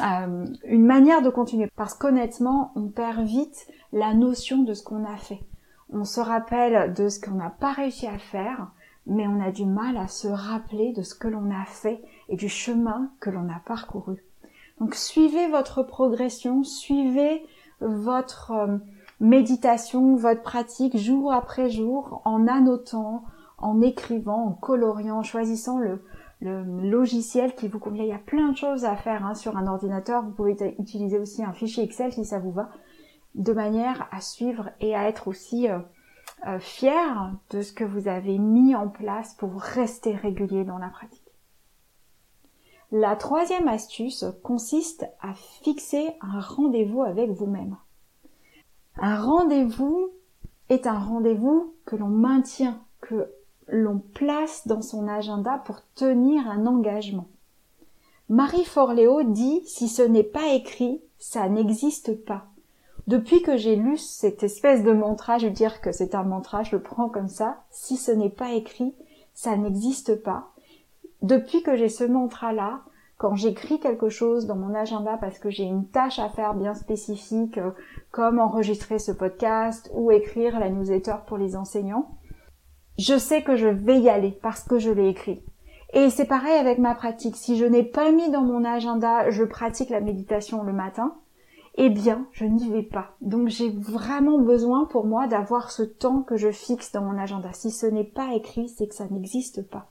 une 0.00 0.86
manière 0.86 1.22
de 1.22 1.30
continuer 1.30 1.70
parce 1.76 1.94
qu'honnêtement 1.94 2.72
on 2.74 2.88
perd 2.88 3.24
vite 3.24 3.68
la 3.92 4.14
notion 4.14 4.62
de 4.62 4.74
ce 4.74 4.82
qu'on 4.82 5.04
a 5.04 5.16
fait 5.16 5.40
on 5.92 6.04
se 6.04 6.20
rappelle 6.20 6.94
de 6.94 7.08
ce 7.08 7.20
qu'on 7.20 7.36
n'a 7.36 7.50
pas 7.50 7.72
réussi 7.72 8.06
à 8.06 8.18
faire 8.18 8.72
mais 9.06 9.26
on 9.26 9.40
a 9.40 9.50
du 9.50 9.66
mal 9.66 9.96
à 9.96 10.08
se 10.08 10.28
rappeler 10.28 10.92
de 10.92 11.02
ce 11.02 11.14
que 11.14 11.28
l'on 11.28 11.50
a 11.50 11.64
fait 11.66 12.02
et 12.28 12.36
du 12.36 12.48
chemin 12.48 13.10
que 13.20 13.30
l'on 13.30 13.48
a 13.48 13.60
parcouru. 13.64 14.24
Donc 14.80 14.94
suivez 14.94 15.48
votre 15.48 15.82
progression, 15.82 16.64
suivez 16.64 17.44
votre 17.80 18.52
euh, 18.52 18.78
méditation, 19.20 20.16
votre 20.16 20.42
pratique 20.42 20.96
jour 20.96 21.32
après 21.32 21.70
jour 21.70 22.22
en 22.24 22.48
annotant, 22.48 23.24
en 23.58 23.80
écrivant, 23.80 24.46
en 24.46 24.52
coloriant, 24.52 25.18
en 25.18 25.22
choisissant 25.22 25.78
le, 25.78 26.02
logiciel 26.44 27.54
qui 27.54 27.68
vous 27.68 27.78
convient. 27.78 28.04
Il 28.04 28.10
y 28.10 28.12
a 28.12 28.18
plein 28.18 28.52
de 28.52 28.56
choses 28.56 28.84
à 28.84 28.96
faire 28.96 29.24
hein, 29.24 29.34
sur 29.34 29.56
un 29.56 29.66
ordinateur. 29.66 30.22
Vous 30.22 30.30
pouvez 30.30 30.56
utiliser 30.78 31.18
aussi 31.18 31.42
un 31.44 31.52
fichier 31.52 31.84
Excel 31.84 32.12
si 32.12 32.24
ça 32.24 32.38
vous 32.38 32.52
va, 32.52 32.70
de 33.34 33.52
manière 33.52 34.08
à 34.12 34.20
suivre 34.20 34.70
et 34.80 34.94
à 34.94 35.08
être 35.08 35.28
aussi 35.28 35.68
euh, 35.68 35.78
euh, 36.46 36.58
fier 36.58 37.32
de 37.50 37.62
ce 37.62 37.72
que 37.72 37.84
vous 37.84 38.08
avez 38.08 38.38
mis 38.38 38.74
en 38.74 38.88
place 38.88 39.34
pour 39.34 39.60
rester 39.60 40.14
régulier 40.14 40.64
dans 40.64 40.78
la 40.78 40.88
pratique. 40.88 41.22
La 42.92 43.16
troisième 43.16 43.66
astuce 43.66 44.24
consiste 44.42 45.06
à 45.20 45.34
fixer 45.34 46.12
un 46.20 46.40
rendez-vous 46.40 47.02
avec 47.02 47.30
vous-même. 47.30 47.76
Un 48.96 49.20
rendez-vous 49.20 50.10
est 50.68 50.86
un 50.86 50.98
rendez-vous 50.98 51.74
que 51.86 51.96
l'on 51.96 52.08
maintient, 52.08 52.80
que 53.00 53.32
l'on 53.68 53.98
place 53.98 54.66
dans 54.66 54.82
son 54.82 55.08
agenda 55.08 55.62
pour 55.64 55.80
tenir 55.94 56.48
un 56.48 56.66
engagement. 56.66 57.26
Marie 58.28 58.64
Forleo 58.64 59.22
dit 59.22 59.62
si 59.66 59.88
ce 59.88 60.02
n'est 60.02 60.22
pas 60.22 60.54
écrit, 60.54 61.02
ça 61.18 61.48
n'existe 61.48 62.24
pas. 62.24 62.46
Depuis 63.06 63.42
que 63.42 63.56
j'ai 63.56 63.76
lu 63.76 63.98
cette 63.98 64.42
espèce 64.42 64.82
de 64.82 64.92
mantra, 64.92 65.36
je 65.36 65.46
veux 65.46 65.52
dire 65.52 65.82
que 65.82 65.92
c'est 65.92 66.14
un 66.14 66.22
mantra, 66.22 66.62
je 66.62 66.76
le 66.76 66.82
prends 66.82 67.10
comme 67.10 67.28
ça, 67.28 67.62
si 67.70 67.96
ce 67.96 68.10
n'est 68.10 68.30
pas 68.30 68.52
écrit, 68.52 68.94
ça 69.34 69.56
n'existe 69.56 70.22
pas. 70.22 70.52
Depuis 71.20 71.62
que 71.62 71.76
j'ai 71.76 71.90
ce 71.90 72.04
mantra-là, 72.04 72.80
quand 73.18 73.36
j'écris 73.36 73.78
quelque 73.78 74.08
chose 74.08 74.46
dans 74.46 74.56
mon 74.56 74.74
agenda 74.74 75.16
parce 75.18 75.38
que 75.38 75.50
j'ai 75.50 75.64
une 75.64 75.86
tâche 75.86 76.18
à 76.18 76.28
faire 76.28 76.54
bien 76.54 76.74
spécifique, 76.74 77.58
euh, 77.58 77.70
comme 78.10 78.38
enregistrer 78.38 78.98
ce 78.98 79.12
podcast 79.12 79.90
ou 79.94 80.10
écrire 80.10 80.58
la 80.58 80.70
newsletter 80.70 81.16
pour 81.26 81.38
les 81.38 81.56
enseignants, 81.56 82.10
je 82.98 83.18
sais 83.18 83.42
que 83.42 83.56
je 83.56 83.68
vais 83.68 84.00
y 84.00 84.08
aller 84.08 84.38
parce 84.42 84.62
que 84.62 84.78
je 84.78 84.90
l'ai 84.90 85.08
écrit. 85.08 85.42
Et 85.92 86.10
c'est 86.10 86.24
pareil 86.24 86.58
avec 86.58 86.78
ma 86.78 86.94
pratique. 86.94 87.36
Si 87.36 87.56
je 87.56 87.64
n'ai 87.64 87.84
pas 87.84 88.10
mis 88.10 88.30
dans 88.30 88.42
mon 88.42 88.64
agenda, 88.64 89.30
je 89.30 89.44
pratique 89.44 89.90
la 89.90 90.00
méditation 90.00 90.62
le 90.64 90.72
matin, 90.72 91.14
eh 91.76 91.88
bien, 91.90 92.26
je 92.32 92.44
n'y 92.44 92.68
vais 92.68 92.82
pas. 92.82 93.16
Donc 93.20 93.48
j'ai 93.48 93.70
vraiment 93.70 94.38
besoin 94.38 94.84
pour 94.86 95.06
moi 95.06 95.26
d'avoir 95.26 95.70
ce 95.70 95.82
temps 95.82 96.22
que 96.22 96.36
je 96.36 96.50
fixe 96.50 96.92
dans 96.92 97.02
mon 97.02 97.18
agenda. 97.18 97.52
Si 97.52 97.70
ce 97.70 97.86
n'est 97.86 98.04
pas 98.04 98.34
écrit, 98.34 98.68
c'est 98.68 98.86
que 98.86 98.94
ça 98.94 99.06
n'existe 99.08 99.68
pas. 99.68 99.86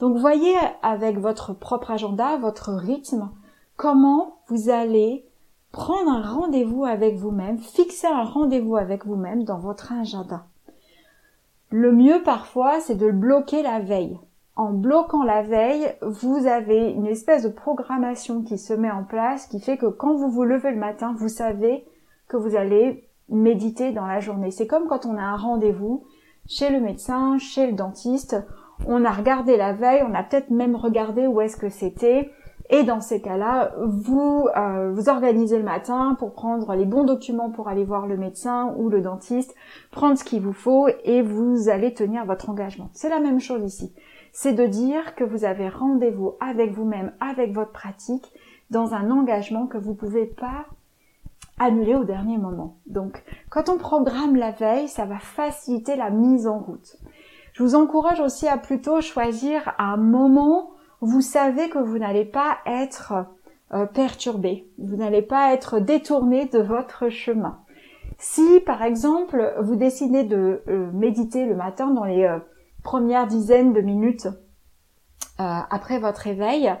Donc 0.00 0.16
voyez 0.16 0.54
avec 0.82 1.18
votre 1.18 1.52
propre 1.52 1.92
agenda, 1.92 2.36
votre 2.36 2.72
rythme, 2.72 3.30
comment 3.76 4.38
vous 4.48 4.68
allez 4.68 5.24
prendre 5.70 6.10
un 6.10 6.22
rendez-vous 6.22 6.84
avec 6.84 7.16
vous-même, 7.16 7.58
fixer 7.58 8.06
un 8.06 8.24
rendez-vous 8.24 8.76
avec 8.76 9.06
vous-même 9.06 9.44
dans 9.44 9.58
votre 9.58 9.92
agenda. 9.92 10.46
Le 11.76 11.90
mieux 11.90 12.22
parfois, 12.22 12.78
c'est 12.78 12.94
de 12.94 13.10
bloquer 13.10 13.60
la 13.60 13.80
veille. 13.80 14.20
En 14.54 14.70
bloquant 14.70 15.24
la 15.24 15.42
veille, 15.42 15.92
vous 16.02 16.46
avez 16.46 16.92
une 16.92 17.08
espèce 17.08 17.42
de 17.42 17.48
programmation 17.48 18.42
qui 18.42 18.58
se 18.58 18.72
met 18.72 18.92
en 18.92 19.02
place 19.02 19.48
qui 19.48 19.58
fait 19.58 19.76
que 19.76 19.86
quand 19.86 20.14
vous 20.14 20.30
vous 20.30 20.44
levez 20.44 20.70
le 20.70 20.78
matin, 20.78 21.16
vous 21.18 21.28
savez 21.28 21.84
que 22.28 22.36
vous 22.36 22.54
allez 22.54 23.08
méditer 23.28 23.90
dans 23.90 24.06
la 24.06 24.20
journée. 24.20 24.52
C'est 24.52 24.68
comme 24.68 24.86
quand 24.86 25.04
on 25.04 25.18
a 25.18 25.22
un 25.22 25.36
rendez-vous 25.36 26.04
chez 26.46 26.70
le 26.70 26.78
médecin, 26.78 27.38
chez 27.38 27.66
le 27.66 27.72
dentiste. 27.72 28.36
On 28.86 29.04
a 29.04 29.10
regardé 29.10 29.56
la 29.56 29.72
veille, 29.72 30.04
on 30.08 30.14
a 30.14 30.22
peut-être 30.22 30.50
même 30.50 30.76
regardé 30.76 31.26
où 31.26 31.40
est-ce 31.40 31.56
que 31.56 31.70
c'était. 31.70 32.30
Et 32.70 32.82
dans 32.82 33.00
ces 33.00 33.20
cas-là, 33.20 33.74
vous 33.78 34.48
euh, 34.56 34.90
vous 34.92 35.08
organisez 35.08 35.58
le 35.58 35.64
matin 35.64 36.16
pour 36.18 36.32
prendre 36.32 36.74
les 36.74 36.86
bons 36.86 37.04
documents 37.04 37.50
pour 37.50 37.68
aller 37.68 37.84
voir 37.84 38.06
le 38.06 38.16
médecin 38.16 38.74
ou 38.78 38.88
le 38.88 39.02
dentiste, 39.02 39.54
prendre 39.90 40.16
ce 40.16 40.24
qu'il 40.24 40.40
vous 40.40 40.54
faut 40.54 40.88
et 41.04 41.20
vous 41.20 41.68
allez 41.68 41.92
tenir 41.92 42.24
votre 42.24 42.48
engagement. 42.48 42.88
C'est 42.94 43.10
la 43.10 43.20
même 43.20 43.40
chose 43.40 43.62
ici. 43.64 43.92
C'est 44.32 44.54
de 44.54 44.66
dire 44.66 45.14
que 45.14 45.24
vous 45.24 45.44
avez 45.44 45.68
rendez-vous 45.68 46.34
avec 46.40 46.72
vous-même, 46.72 47.12
avec 47.20 47.52
votre 47.52 47.72
pratique, 47.72 48.32
dans 48.70 48.94
un 48.94 49.10
engagement 49.10 49.66
que 49.66 49.78
vous 49.78 49.94
pouvez 49.94 50.24
pas 50.24 50.64
annuler 51.58 51.94
au 51.94 52.04
dernier 52.04 52.38
moment. 52.38 52.78
Donc, 52.86 53.22
quand 53.50 53.68
on 53.68 53.76
programme 53.76 54.36
la 54.36 54.50
veille, 54.50 54.88
ça 54.88 55.04
va 55.04 55.18
faciliter 55.18 55.96
la 55.96 56.10
mise 56.10 56.46
en 56.46 56.58
route. 56.58 56.96
Je 57.52 57.62
vous 57.62 57.76
encourage 57.76 58.20
aussi 58.20 58.48
à 58.48 58.56
plutôt 58.58 59.00
choisir 59.00 59.74
un 59.78 59.96
moment 59.96 60.73
vous 61.04 61.20
savez 61.20 61.68
que 61.68 61.78
vous 61.78 61.98
n'allez 61.98 62.24
pas 62.24 62.58
être 62.66 63.14
euh, 63.72 63.86
perturbé, 63.86 64.68
vous 64.78 64.96
n'allez 64.96 65.22
pas 65.22 65.52
être 65.52 65.78
détourné 65.78 66.46
de 66.46 66.58
votre 66.58 67.08
chemin. 67.08 67.60
Si 68.18 68.60
par 68.60 68.82
exemple 68.82 69.54
vous 69.60 69.76
décidez 69.76 70.24
de 70.24 70.62
euh, 70.68 70.90
méditer 70.92 71.44
le 71.46 71.54
matin 71.54 71.90
dans 71.90 72.04
les 72.04 72.24
euh, 72.24 72.38
premières 72.82 73.26
dizaines 73.26 73.72
de 73.72 73.80
minutes 73.80 74.28
après 75.36 75.98
votre 75.98 76.20
réveil, 76.20 76.72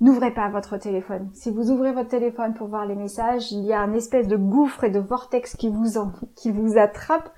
n'ouvrez 0.00 0.32
pas 0.32 0.48
votre 0.48 0.78
téléphone. 0.78 1.28
Si 1.34 1.50
vous 1.50 1.70
ouvrez 1.70 1.92
votre 1.92 2.08
téléphone 2.08 2.54
pour 2.54 2.68
voir 2.68 2.86
les 2.86 2.94
messages, 2.94 3.52
il 3.52 3.66
y 3.66 3.74
a 3.74 3.82
un 3.82 3.92
espèce 3.92 4.28
de 4.28 4.36
gouffre 4.38 4.84
et 4.84 4.90
de 4.90 4.98
vortex 4.98 5.54
qui 5.56 5.68
vous, 5.68 6.00
qui 6.34 6.50
vous 6.50 6.78
attrape 6.78 7.28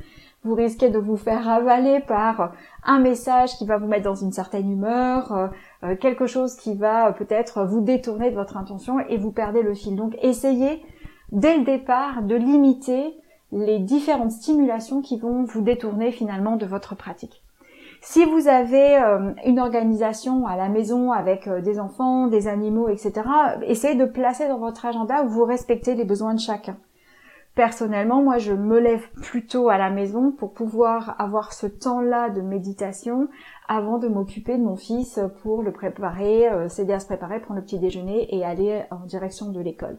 vous 0.45 0.55
risquez 0.55 0.91
de 0.91 0.99
vous 0.99 1.17
faire 1.17 1.49
avaler 1.49 2.01
par 2.01 2.53
un 2.85 3.01
message 3.01 3.57
qui 3.57 3.67
va 3.67 3.79
vous 3.79 3.87
mettre 3.87 4.05
dans 4.05 4.15
une 4.15 4.33
certaine 4.33 4.71
humeur, 4.71 5.51
quelque 6.01 6.27
chose 6.27 6.57
qui 6.57 6.75
va 6.75 7.13
peut-être 7.13 7.65
vous 7.65 7.81
détourner 7.81 8.31
de 8.31 8.37
votre 8.37 8.57
intention 8.57 9.01
et 9.01 9.17
vous 9.17 9.33
perdez 9.33 9.63
le 9.63 9.75
fil. 9.75 9.97
Donc 9.97 10.17
essayez 10.23 10.83
dès 11.33 11.57
le 11.59 11.65
départ 11.65 12.23
de 12.23 12.35
limiter 12.35 13.15
les 13.53 13.79
différentes 13.79 14.33
stimulations 14.33 15.03
qui 15.03 15.19
vont 15.19 15.45
vous 15.45 15.61
détourner 15.63 16.11
finalement 16.11 16.57
de 16.57 16.67
votre 16.67 16.97
pratique. 16.97 17.43
Si 18.01 18.25
vous 18.25 18.49
avez 18.49 18.97
euh, 18.97 19.33
une 19.47 19.59
organisation 19.61 20.47
à 20.47 20.57
la 20.57 20.69
maison 20.69 21.13
avec 21.13 21.49
des 21.49 21.81
enfants, 21.81 22.27
des 22.27 22.49
animaux, 22.49 22.89
etc., 22.89 23.23
essayez 23.63 23.95
de 23.95 24.05
placer 24.05 24.49
dans 24.49 24.59
votre 24.59 24.85
agenda 24.85 25.23
où 25.23 25.29
vous 25.29 25.45
respectez 25.45 25.95
les 25.95 26.05
besoins 26.05 26.35
de 26.35 26.41
chacun. 26.41 26.77
Personnellement, 27.55 28.21
moi, 28.21 28.39
je 28.39 28.53
me 28.53 28.81
lève 28.81 29.09
plutôt 29.23 29.69
à 29.69 29.79
la 29.79 29.89
maison 29.89 30.33
pour 30.33 30.53
pouvoir 30.53 31.15
avoir 31.21 31.53
ce 31.53 31.69
temps-là 31.69 32.31
de 32.31 32.41
méditation 32.41 33.29
avant 33.69 33.99
de 33.99 34.09
m'occuper 34.09 34.59
de 34.59 34.63
mon 34.63 34.75
fils 34.75 35.21
pour 35.43 35.63
le 35.63 35.71
préparer, 35.71 36.49
euh, 36.49 36.69
s'aider 36.69 36.93
à 36.93 36.99
se 36.99 37.07
préparer, 37.07 37.41
prendre 37.41 37.61
le 37.61 37.65
petit 37.65 37.79
déjeuner 37.79 38.35
et 38.35 38.45
aller 38.45 38.83
en 38.91 39.07
direction 39.07 39.51
de 39.51 39.61
l'école. 39.61 39.99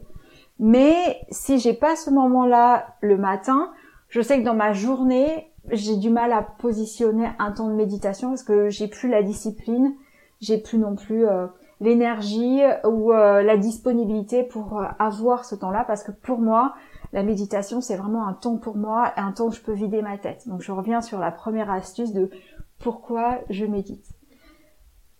Mais 0.58 1.18
si 1.30 1.58
j'ai 1.58 1.72
pas 1.72 1.96
ce 1.96 2.10
moment-là 2.10 2.94
le 3.00 3.16
matin, 3.16 3.72
je 4.10 4.20
sais 4.20 4.38
que 4.38 4.44
dans 4.44 4.54
ma 4.54 4.74
journée, 4.74 5.50
j'ai 5.70 5.96
du 5.96 6.10
mal 6.10 6.32
à 6.32 6.42
positionner 6.42 7.28
un 7.38 7.52
temps 7.52 7.68
de 7.68 7.74
méditation 7.74 8.30
parce 8.30 8.42
que 8.42 8.68
j'ai 8.68 8.86
plus 8.86 9.08
la 9.08 9.22
discipline, 9.22 9.94
j'ai 10.40 10.58
plus 10.58 10.78
non 10.78 10.94
plus 10.94 11.26
euh, 11.26 11.46
l'énergie 11.80 12.60
ou 12.84 13.12
euh, 13.12 13.42
la 13.42 13.56
disponibilité 13.56 14.42
pour 14.42 14.82
avoir 14.98 15.44
ce 15.44 15.54
temps-là 15.54 15.84
parce 15.86 16.02
que 16.02 16.12
pour 16.12 16.38
moi, 16.38 16.74
la 17.12 17.22
méditation, 17.22 17.80
c'est 17.80 17.96
vraiment 17.96 18.26
un 18.26 18.32
temps 18.32 18.56
pour 18.56 18.76
moi, 18.76 19.12
un 19.16 19.32
temps 19.32 19.46
où 19.46 19.52
je 19.52 19.60
peux 19.60 19.72
vider 19.72 20.02
ma 20.02 20.18
tête. 20.18 20.48
Donc 20.48 20.62
je 20.62 20.72
reviens 20.72 21.00
sur 21.00 21.18
la 21.18 21.30
première 21.30 21.70
astuce 21.70 22.12
de 22.12 22.30
pourquoi 22.78 23.38
je 23.50 23.64
médite. 23.64 24.04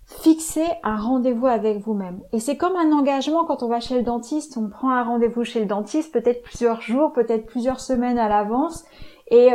Fixez 0.06 0.66
un 0.84 0.96
rendez-vous 0.96 1.48
avec 1.48 1.78
vous-même. 1.78 2.20
Et 2.32 2.38
c'est 2.38 2.56
comme 2.56 2.76
un 2.76 2.92
engagement 2.92 3.44
quand 3.44 3.64
on 3.64 3.68
va 3.68 3.80
chez 3.80 3.96
le 3.96 4.04
dentiste, 4.04 4.56
on 4.56 4.68
prend 4.68 4.90
un 4.90 5.02
rendez-vous 5.02 5.42
chez 5.42 5.58
le 5.58 5.66
dentiste 5.66 6.12
peut-être 6.12 6.42
plusieurs 6.42 6.80
jours, 6.80 7.12
peut-être 7.12 7.46
plusieurs 7.46 7.80
semaines 7.80 8.18
à 8.18 8.28
l'avance, 8.28 8.84
et 9.28 9.50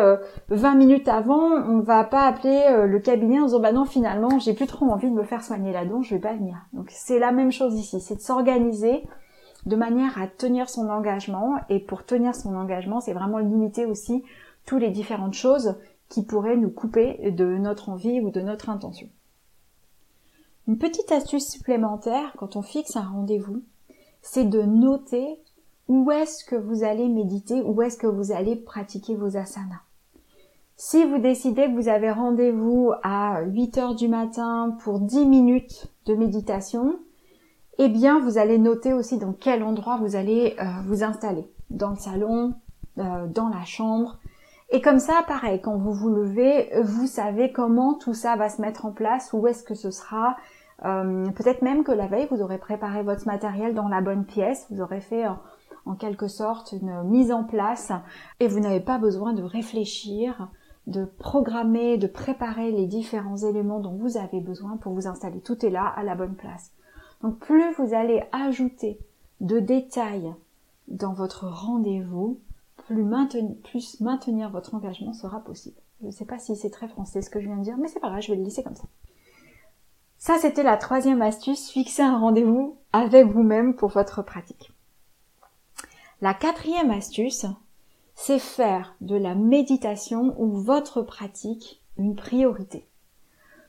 20 0.49 0.73
euh, 0.73 0.77
minutes 0.77 1.07
avant, 1.07 1.49
on 1.51 1.79
va 1.79 2.03
pas 2.03 2.23
appeler 2.23 2.65
euh, 2.69 2.87
le 2.87 2.99
cabinet 2.99 3.39
en 3.39 3.45
disant 3.45 3.61
bah 3.61 3.71
non 3.71 3.85
finalement 3.85 4.37
j'ai 4.37 4.53
plus 4.53 4.67
trop 4.67 4.85
envie 4.87 5.09
de 5.09 5.15
me 5.15 5.23
faire 5.23 5.43
soigner 5.43 5.71
la 5.71 5.85
dent, 5.85 6.01
je 6.01 6.13
vais 6.15 6.21
pas 6.21 6.33
venir. 6.33 6.57
Donc 6.73 6.89
c'est 6.89 7.19
la 7.19 7.31
même 7.31 7.51
chose 7.51 7.75
ici, 7.75 8.01
c'est 8.01 8.15
de 8.15 8.21
s'organiser 8.21 9.03
de 9.65 9.75
manière 9.75 10.21
à 10.21 10.27
tenir 10.27 10.69
son 10.69 10.89
engagement. 10.89 11.55
Et 11.69 11.79
pour 11.79 12.05
tenir 12.05 12.35
son 12.35 12.55
engagement, 12.55 12.99
c'est 12.99 13.13
vraiment 13.13 13.37
limiter 13.37 13.85
aussi 13.85 14.23
toutes 14.65 14.81
les 14.81 14.89
différentes 14.89 15.35
choses 15.35 15.75
qui 16.09 16.23
pourraient 16.23 16.57
nous 16.57 16.69
couper 16.69 17.31
de 17.31 17.45
notre 17.45 17.89
envie 17.89 18.19
ou 18.19 18.29
de 18.29 18.41
notre 18.41 18.69
intention. 18.69 19.07
Une 20.67 20.77
petite 20.77 21.11
astuce 21.11 21.49
supplémentaire 21.49 22.33
quand 22.37 22.55
on 22.55 22.61
fixe 22.61 22.95
un 22.97 23.07
rendez-vous, 23.07 23.63
c'est 24.21 24.43
de 24.43 24.61
noter 24.61 25.39
où 25.91 26.09
est-ce 26.09 26.45
que 26.45 26.55
vous 26.55 26.85
allez 26.85 27.09
méditer, 27.09 27.61
où 27.61 27.81
est-ce 27.81 27.97
que 27.97 28.07
vous 28.07 28.31
allez 28.31 28.55
pratiquer 28.55 29.13
vos 29.13 29.35
asanas? 29.35 29.81
Si 30.77 31.03
vous 31.03 31.17
décidez 31.17 31.65
que 31.65 31.75
vous 31.75 31.89
avez 31.89 32.09
rendez-vous 32.09 32.93
à 33.03 33.41
8 33.41 33.77
heures 33.77 33.95
du 33.95 34.07
matin 34.07 34.77
pour 34.85 35.01
10 35.01 35.25
minutes 35.25 35.87
de 36.05 36.15
méditation, 36.15 36.97
eh 37.77 37.89
bien 37.89 38.21
vous 38.21 38.37
allez 38.37 38.57
noter 38.57 38.93
aussi 38.93 39.17
dans 39.17 39.33
quel 39.33 39.63
endroit 39.63 39.97
vous 39.97 40.15
allez 40.15 40.55
euh, 40.61 40.63
vous 40.85 41.03
installer. 41.03 41.51
Dans 41.69 41.89
le 41.89 41.97
salon, 41.97 42.53
euh, 42.97 43.27
dans 43.27 43.49
la 43.49 43.65
chambre. 43.65 44.17
Et 44.69 44.79
comme 44.79 44.99
ça, 44.99 45.25
pareil, 45.27 45.59
quand 45.59 45.75
vous 45.75 45.91
vous 45.91 46.09
levez, 46.09 46.71
vous 46.81 47.05
savez 47.05 47.51
comment 47.51 47.95
tout 47.95 48.13
ça 48.13 48.37
va 48.37 48.47
se 48.47 48.61
mettre 48.61 48.85
en 48.85 48.91
place, 48.91 49.33
où 49.33 49.45
est-ce 49.45 49.63
que 49.63 49.75
ce 49.75 49.91
sera. 49.91 50.37
Euh, 50.85 51.29
peut-être 51.31 51.61
même 51.61 51.83
que 51.83 51.91
la 51.91 52.07
veille, 52.07 52.29
vous 52.31 52.41
aurez 52.41 52.59
préparé 52.59 53.03
votre 53.03 53.27
matériel 53.27 53.73
dans 53.73 53.89
la 53.89 53.99
bonne 53.99 54.23
pièce, 54.23 54.67
vous 54.69 54.79
aurez 54.81 55.01
fait 55.01 55.25
en 55.85 55.95
quelque 55.95 56.27
sorte 56.27 56.73
une 56.73 57.03
mise 57.03 57.31
en 57.31 57.43
place 57.43 57.91
et 58.39 58.47
vous 58.47 58.59
n'avez 58.59 58.79
pas 58.79 58.97
besoin 58.97 59.33
de 59.33 59.43
réfléchir, 59.43 60.49
de 60.87 61.05
programmer, 61.05 61.97
de 61.97 62.07
préparer 62.07 62.71
les 62.71 62.87
différents 62.87 63.37
éléments 63.37 63.79
dont 63.79 63.95
vous 63.95 64.17
avez 64.17 64.39
besoin 64.39 64.77
pour 64.77 64.93
vous 64.93 65.07
installer. 65.07 65.39
Tout 65.39 65.65
est 65.65 65.69
là 65.69 65.85
à 65.85 66.03
la 66.03 66.15
bonne 66.15 66.35
place. 66.35 66.71
Donc 67.21 67.39
plus 67.39 67.71
vous 67.73 67.93
allez 67.93 68.23
ajouter 68.31 68.99
de 69.41 69.59
détails 69.59 70.33
dans 70.87 71.13
votre 71.13 71.47
rendez-vous, 71.47 72.39
plus 72.87 73.03
maintenir, 74.01 74.49
votre 74.49 74.75
engagement 74.75 75.13
sera 75.13 75.39
possible. 75.39 75.77
Je 76.01 76.07
ne 76.07 76.11
sais 76.11 76.25
pas 76.25 76.39
si 76.39 76.55
c'est 76.55 76.71
très 76.71 76.87
français 76.87 77.21
ce 77.21 77.29
que 77.29 77.39
je 77.39 77.45
viens 77.45 77.57
de 77.57 77.63
dire, 77.63 77.77
mais 77.77 77.87
c'est 77.87 77.99
pas 77.99 78.09
grave, 78.09 78.21
je 78.21 78.31
vais 78.31 78.37
le 78.37 78.43
laisser 78.43 78.63
comme 78.63 78.75
ça. 78.75 78.87
Ça, 80.17 80.37
c'était 80.37 80.63
la 80.63 80.77
troisième 80.77 81.21
astuce, 81.21 81.69
fixer 81.69 82.01
un 82.01 82.17
rendez-vous 82.17 82.77
avec 82.91 83.27
vous-même 83.27 83.75
pour 83.75 83.89
votre 83.89 84.23
pratique. 84.23 84.71
La 86.23 86.35
quatrième 86.35 86.91
astuce, 86.91 87.47
c'est 88.13 88.37
faire 88.37 88.93
de 89.01 89.15
la 89.15 89.33
méditation 89.33 90.35
ou 90.37 90.51
votre 90.51 91.01
pratique 91.01 91.81
une 91.97 92.15
priorité. 92.15 92.87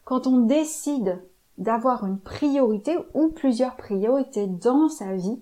Quand 0.04 0.26
on 0.26 0.40
décide 0.40 1.18
d'avoir 1.56 2.04
une 2.04 2.18
priorité 2.18 2.98
ou 3.14 3.28
plusieurs 3.28 3.76
priorités 3.76 4.48
dans 4.48 4.90
sa 4.90 5.14
vie, 5.14 5.40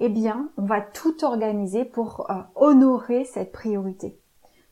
eh 0.00 0.08
bien, 0.08 0.50
on 0.56 0.64
va 0.64 0.80
tout 0.80 1.24
organiser 1.24 1.84
pour 1.84 2.28
euh, 2.28 2.34
honorer 2.56 3.24
cette 3.24 3.52
priorité. 3.52 4.18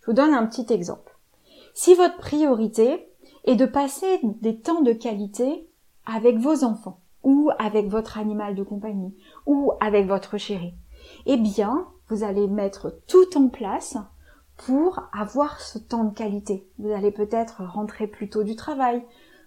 Je 0.01 0.07
vous 0.07 0.13
donne 0.13 0.35
un 0.35 0.47
petit 0.47 0.73
exemple. 0.73 1.17
Si 1.73 1.95
votre 1.95 2.17
priorité 2.17 3.09
est 3.45 3.55
de 3.55 3.67
passer 3.67 4.19
des 4.41 4.59
temps 4.59 4.83
de 4.83 4.93
qualité 4.93 5.69
avec 6.05 6.37
vos 6.39 6.65
enfants, 6.65 6.99
ou 7.23 7.51
avec 7.61 7.89
votre 7.89 8.19
animal 8.19 8.57
de 8.57 8.65
compagnie, 8.65 9.15
ou 9.47 9.71
avec 9.81 10.09
votre 10.09 10.37
chéri, 10.37 10.75
eh 11.27 11.37
bien, 11.37 11.87
vous 12.09 12.25
allez 12.25 12.47
mettre 12.47 13.01
tout 13.07 13.37
en 13.37 13.49
place 13.49 13.97
pour 14.57 15.03
avoir 15.13 15.61
ce 15.61 15.79
temps 15.79 16.05
de 16.05 16.15
qualité. 16.15 16.67
Vous 16.79 16.91
allez 16.91 17.11
peut-être 17.11 17.63
rentrer 17.65 18.07
plus 18.07 18.29
tôt 18.29 18.43
du 18.43 18.57
travail, 18.57 19.03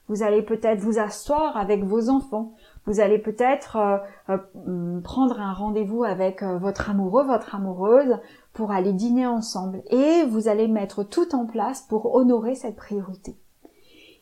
vous 0.08 0.24
allez 0.24 0.42
peut-être 0.42 0.80
vous 0.80 1.00
asseoir 1.00 1.56
avec 1.56 1.84
vos 1.84 2.10
enfants, 2.10 2.56
vous 2.86 3.00
allez 3.00 3.20
peut-être 3.20 3.76
euh, 3.78 3.98
euh, 4.30 5.00
prendre 5.02 5.40
un 5.40 5.54
rendez-vous 5.54 6.04
avec 6.04 6.42
euh, 6.42 6.58
votre 6.58 6.90
amoureux, 6.90 7.24
votre 7.24 7.54
amoureuse 7.54 8.18
pour 8.54 8.72
aller 8.72 8.94
dîner 8.94 9.28
ensemble 9.28 9.84
et 9.92 10.24
vous 10.26 10.48
allez 10.48 10.68
mettre 10.68 11.04
tout 11.04 11.36
en 11.36 11.46
place 11.46 11.84
pour 11.84 12.16
honorer 12.16 12.56
cette 12.56 12.76
priorité. 12.76 13.38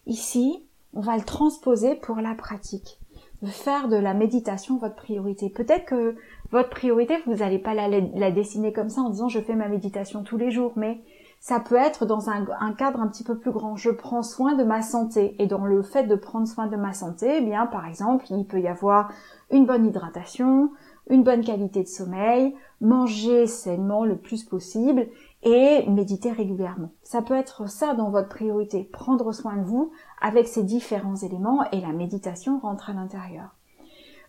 Ici, 0.06 0.66
on 0.94 1.00
va 1.00 1.16
le 1.16 1.24
transposer 1.24 1.96
pour 1.96 2.18
la 2.18 2.36
pratique, 2.36 3.00
faire 3.46 3.88
de 3.88 3.96
la 3.96 4.14
méditation 4.14 4.78
votre 4.78 4.96
priorité. 4.96 5.50
Peut-être 5.50 5.86
que 5.86 6.16
votre 6.52 6.70
priorité, 6.70 7.18
vous 7.26 7.36
n'allez 7.36 7.60
pas 7.60 7.74
la, 7.74 8.32
dessiner 8.32 8.72
comme 8.72 8.90
ça 8.90 9.02
en 9.02 9.10
disant 9.10 9.28
je 9.28 9.40
fais 9.40 9.56
ma 9.56 9.68
méditation 9.68 10.24
tous 10.24 10.38
les 10.38 10.52
jours, 10.52 10.74
mais 10.76 11.02
ça 11.40 11.60
peut 11.60 11.76
être 11.76 12.06
dans 12.06 12.30
un, 12.30 12.74
cadre 12.74 13.02
un 13.02 13.08
petit 13.08 13.24
peu 13.24 13.38
plus 13.38 13.52
grand. 13.52 13.76
Je 13.76 13.90
prends 13.90 14.24
soin 14.24 14.56
de 14.56 14.64
ma 14.64 14.82
santé. 14.82 15.36
Et 15.40 15.46
dans 15.46 15.66
le 15.66 15.84
fait 15.84 16.04
de 16.04 16.16
prendre 16.16 16.48
soin 16.48 16.68
de 16.68 16.76
ma 16.76 16.94
santé, 16.94 17.38
eh 17.38 17.42
bien, 17.42 17.68
par 17.68 17.86
exemple, 17.86 18.26
il 18.32 18.46
peut 18.46 18.60
y 18.60 18.68
avoir 18.68 19.12
une 19.52 19.66
bonne 19.66 19.86
hydratation, 19.86 20.72
une 21.10 21.24
bonne 21.24 21.44
qualité 21.44 21.84
de 21.84 21.88
sommeil, 21.88 22.56
manger 22.82 23.46
sainement 23.46 24.04
le 24.04 24.18
plus 24.18 24.44
possible 24.44 25.08
et 25.44 25.88
méditer 25.90 26.32
régulièrement. 26.32 26.92
Ça 27.04 27.22
peut 27.22 27.36
être 27.36 27.70
ça 27.70 27.94
dans 27.94 28.10
votre 28.10 28.30
priorité, 28.30 28.84
prendre 28.84 29.32
soin 29.32 29.58
de 29.58 29.64
vous 29.64 29.92
avec 30.22 30.48
ces 30.48 30.64
différents 30.64 31.16
éléments 31.16 31.70
et 31.72 31.82
la 31.82 31.94
méditation 31.94 32.60
rentre 32.60 32.90
à 32.90 32.94
l'intérieur. 32.94 33.57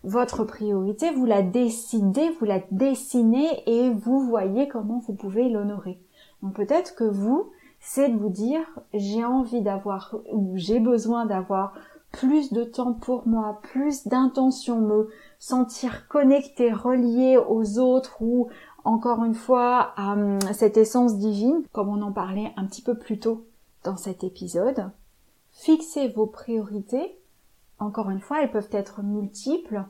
Votre 0.03 0.43
priorité, 0.43 1.11
vous 1.11 1.25
la 1.25 1.41
décidez, 1.41 2.29
vous 2.39 2.45
la 2.45 2.61
dessinez 2.71 3.63
et 3.65 3.89
vous 3.89 4.21
voyez 4.21 4.67
comment 4.67 5.01
vous 5.05 5.13
pouvez 5.13 5.49
l'honorer. 5.49 5.99
Donc 6.41 6.53
peut-être 6.53 6.95
que 6.95 7.03
vous, 7.03 7.51
c'est 7.79 8.09
de 8.09 8.17
vous 8.17 8.29
dire 8.29 8.61
j'ai 8.93 9.25
envie 9.25 9.61
d'avoir 9.61 10.15
ou 10.31 10.53
j'ai 10.55 10.79
besoin 10.79 11.25
d'avoir 11.25 11.73
plus 12.11 12.51
de 12.53 12.63
temps 12.63 12.93
pour 12.93 13.27
moi, 13.27 13.59
plus 13.61 14.07
d'intention, 14.07 14.79
me 14.81 15.09
sentir 15.37 16.07
connecté, 16.07 16.71
relié 16.71 17.37
aux 17.37 17.77
autres 17.79 18.21
ou 18.21 18.49
encore 18.83 19.23
une 19.23 19.35
fois 19.35 19.93
à 19.95 20.13
hum, 20.13 20.39
cette 20.53 20.77
essence 20.77 21.17
divine, 21.17 21.63
comme 21.71 21.89
on 21.89 22.01
en 22.01 22.11
parlait 22.11 22.51
un 22.57 22.65
petit 22.65 22.81
peu 22.81 22.97
plus 22.97 23.19
tôt 23.19 23.45
dans 23.83 23.97
cet 23.97 24.23
épisode. 24.23 24.89
Fixez 25.51 26.07
vos 26.09 26.25
priorités. 26.25 27.18
Encore 27.79 28.09
une 28.09 28.19
fois, 28.19 28.41
elles 28.41 28.51
peuvent 28.51 28.69
être 28.71 29.01
multiples, 29.03 29.83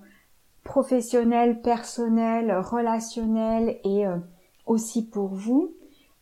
professionnelles, 0.64 1.62
personnelles, 1.62 2.56
relationnelles 2.58 3.80
et 3.84 4.06
euh, 4.06 4.18
aussi 4.66 5.06
pour 5.06 5.30
vous 5.30 5.74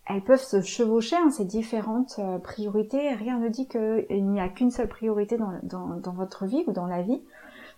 elles 0.10 0.24
peuvent 0.24 0.44
se 0.44 0.62
chevaucher, 0.62 1.18
hein, 1.18 1.30
ces 1.32 1.46
différentes 1.46 2.16
euh, 2.20 2.38
priorités. 2.40 3.14
Rien 3.14 3.40
ne 3.40 3.50
dit 3.50 3.68
qu'il 3.68 4.26
n'y 4.26 4.40
a 4.40 4.48
qu'une 4.48 4.72
seule 4.72 4.88
priorité 4.88 5.38
dans, 5.38 5.60
dans, 5.64 6.14
votre 6.14 6.46
vie 6.46 6.64
ou 6.68 6.72
dans 6.72 6.88
la 6.88 7.02
vie. 7.02 7.22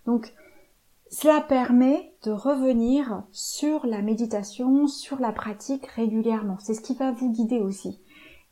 Donc, 0.05 0.33
cela 1.09 1.41
permet 1.41 2.13
de 2.23 2.31
revenir 2.31 3.23
sur 3.31 3.87
la 3.87 4.03
méditation, 4.03 4.85
sur 4.85 5.19
la 5.19 5.31
pratique 5.31 5.87
régulièrement. 5.87 6.57
C'est 6.59 6.75
ce 6.75 6.81
qui 6.81 6.93
va 6.93 7.11
vous 7.11 7.31
guider 7.31 7.59
aussi. 7.59 7.99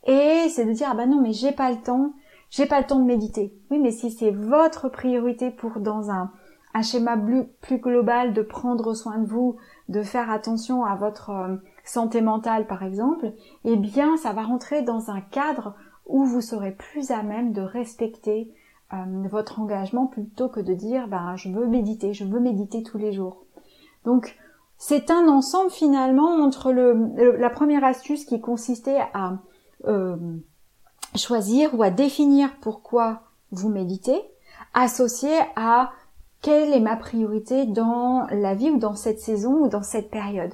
Et 0.07 0.47
c'est 0.49 0.65
de 0.65 0.71
dire, 0.71 0.87
ah 0.91 0.95
bah 0.95 1.05
non, 1.05 1.21
mais 1.21 1.33
j'ai 1.33 1.51
pas 1.51 1.71
le 1.71 1.77
temps, 1.77 2.13
j'ai 2.49 2.65
pas 2.65 2.79
le 2.79 2.87
temps 2.87 2.99
de 2.99 3.05
méditer. 3.05 3.53
Oui, 3.71 3.79
mais 3.79 3.91
si 3.91 4.11
c'est 4.11 4.31
votre 4.31 4.89
priorité 4.89 5.51
pour 5.51 5.79
dans 5.79 6.09
un, 6.11 6.31
un 6.73 6.81
schéma 6.81 7.17
plus, 7.17 7.45
plus 7.61 7.79
global 7.79 8.33
de 8.33 8.41
prendre 8.41 8.93
soin 8.93 9.17
de 9.17 9.25
vous, 9.25 9.57
de 9.89 10.03
faire 10.03 10.29
attention 10.29 10.85
à 10.85 10.95
votre 10.95 11.29
euh, 11.31 11.55
santé 11.83 12.21
mentale 12.21 12.67
par 12.67 12.83
exemple, 12.83 13.33
eh 13.63 13.75
bien 13.75 14.17
ça 14.17 14.33
va 14.33 14.43
rentrer 14.43 14.81
dans 14.81 15.09
un 15.09 15.21
cadre 15.21 15.75
où 16.05 16.23
vous 16.23 16.41
serez 16.41 16.71
plus 16.71 17.11
à 17.11 17.23
même 17.23 17.51
de 17.51 17.61
respecter 17.61 18.53
euh, 18.93 19.27
votre 19.29 19.59
engagement 19.59 20.07
plutôt 20.07 20.49
que 20.49 20.59
de 20.59 20.73
dire 20.73 21.07
ben 21.07 21.35
je 21.35 21.49
veux 21.49 21.67
méditer, 21.67 22.13
je 22.13 22.25
veux 22.25 22.39
méditer 22.39 22.83
tous 22.83 22.97
les 22.97 23.11
jours. 23.11 23.45
Donc 24.05 24.37
c'est 24.77 25.09
un 25.09 25.27
ensemble 25.27 25.71
finalement 25.71 26.35
entre 26.35 26.71
le, 26.71 27.37
la 27.37 27.49
première 27.49 27.83
astuce 27.83 28.25
qui 28.25 28.39
consistait 28.39 28.99
à 29.13 29.39
euh, 29.85 30.15
choisir 31.17 31.73
ou 31.73 31.83
à 31.83 31.89
définir 31.89 32.49
pourquoi 32.61 33.21
vous 33.51 33.69
méditez, 33.69 34.21
associé 34.73 35.31
à 35.55 35.91
quelle 36.41 36.73
est 36.73 36.79
ma 36.79 36.95
priorité 36.95 37.65
dans 37.65 38.27
la 38.31 38.55
vie 38.55 38.69
ou 38.69 38.77
dans 38.77 38.95
cette 38.95 39.19
saison 39.19 39.65
ou 39.65 39.67
dans 39.67 39.83
cette 39.83 40.09
période. 40.09 40.53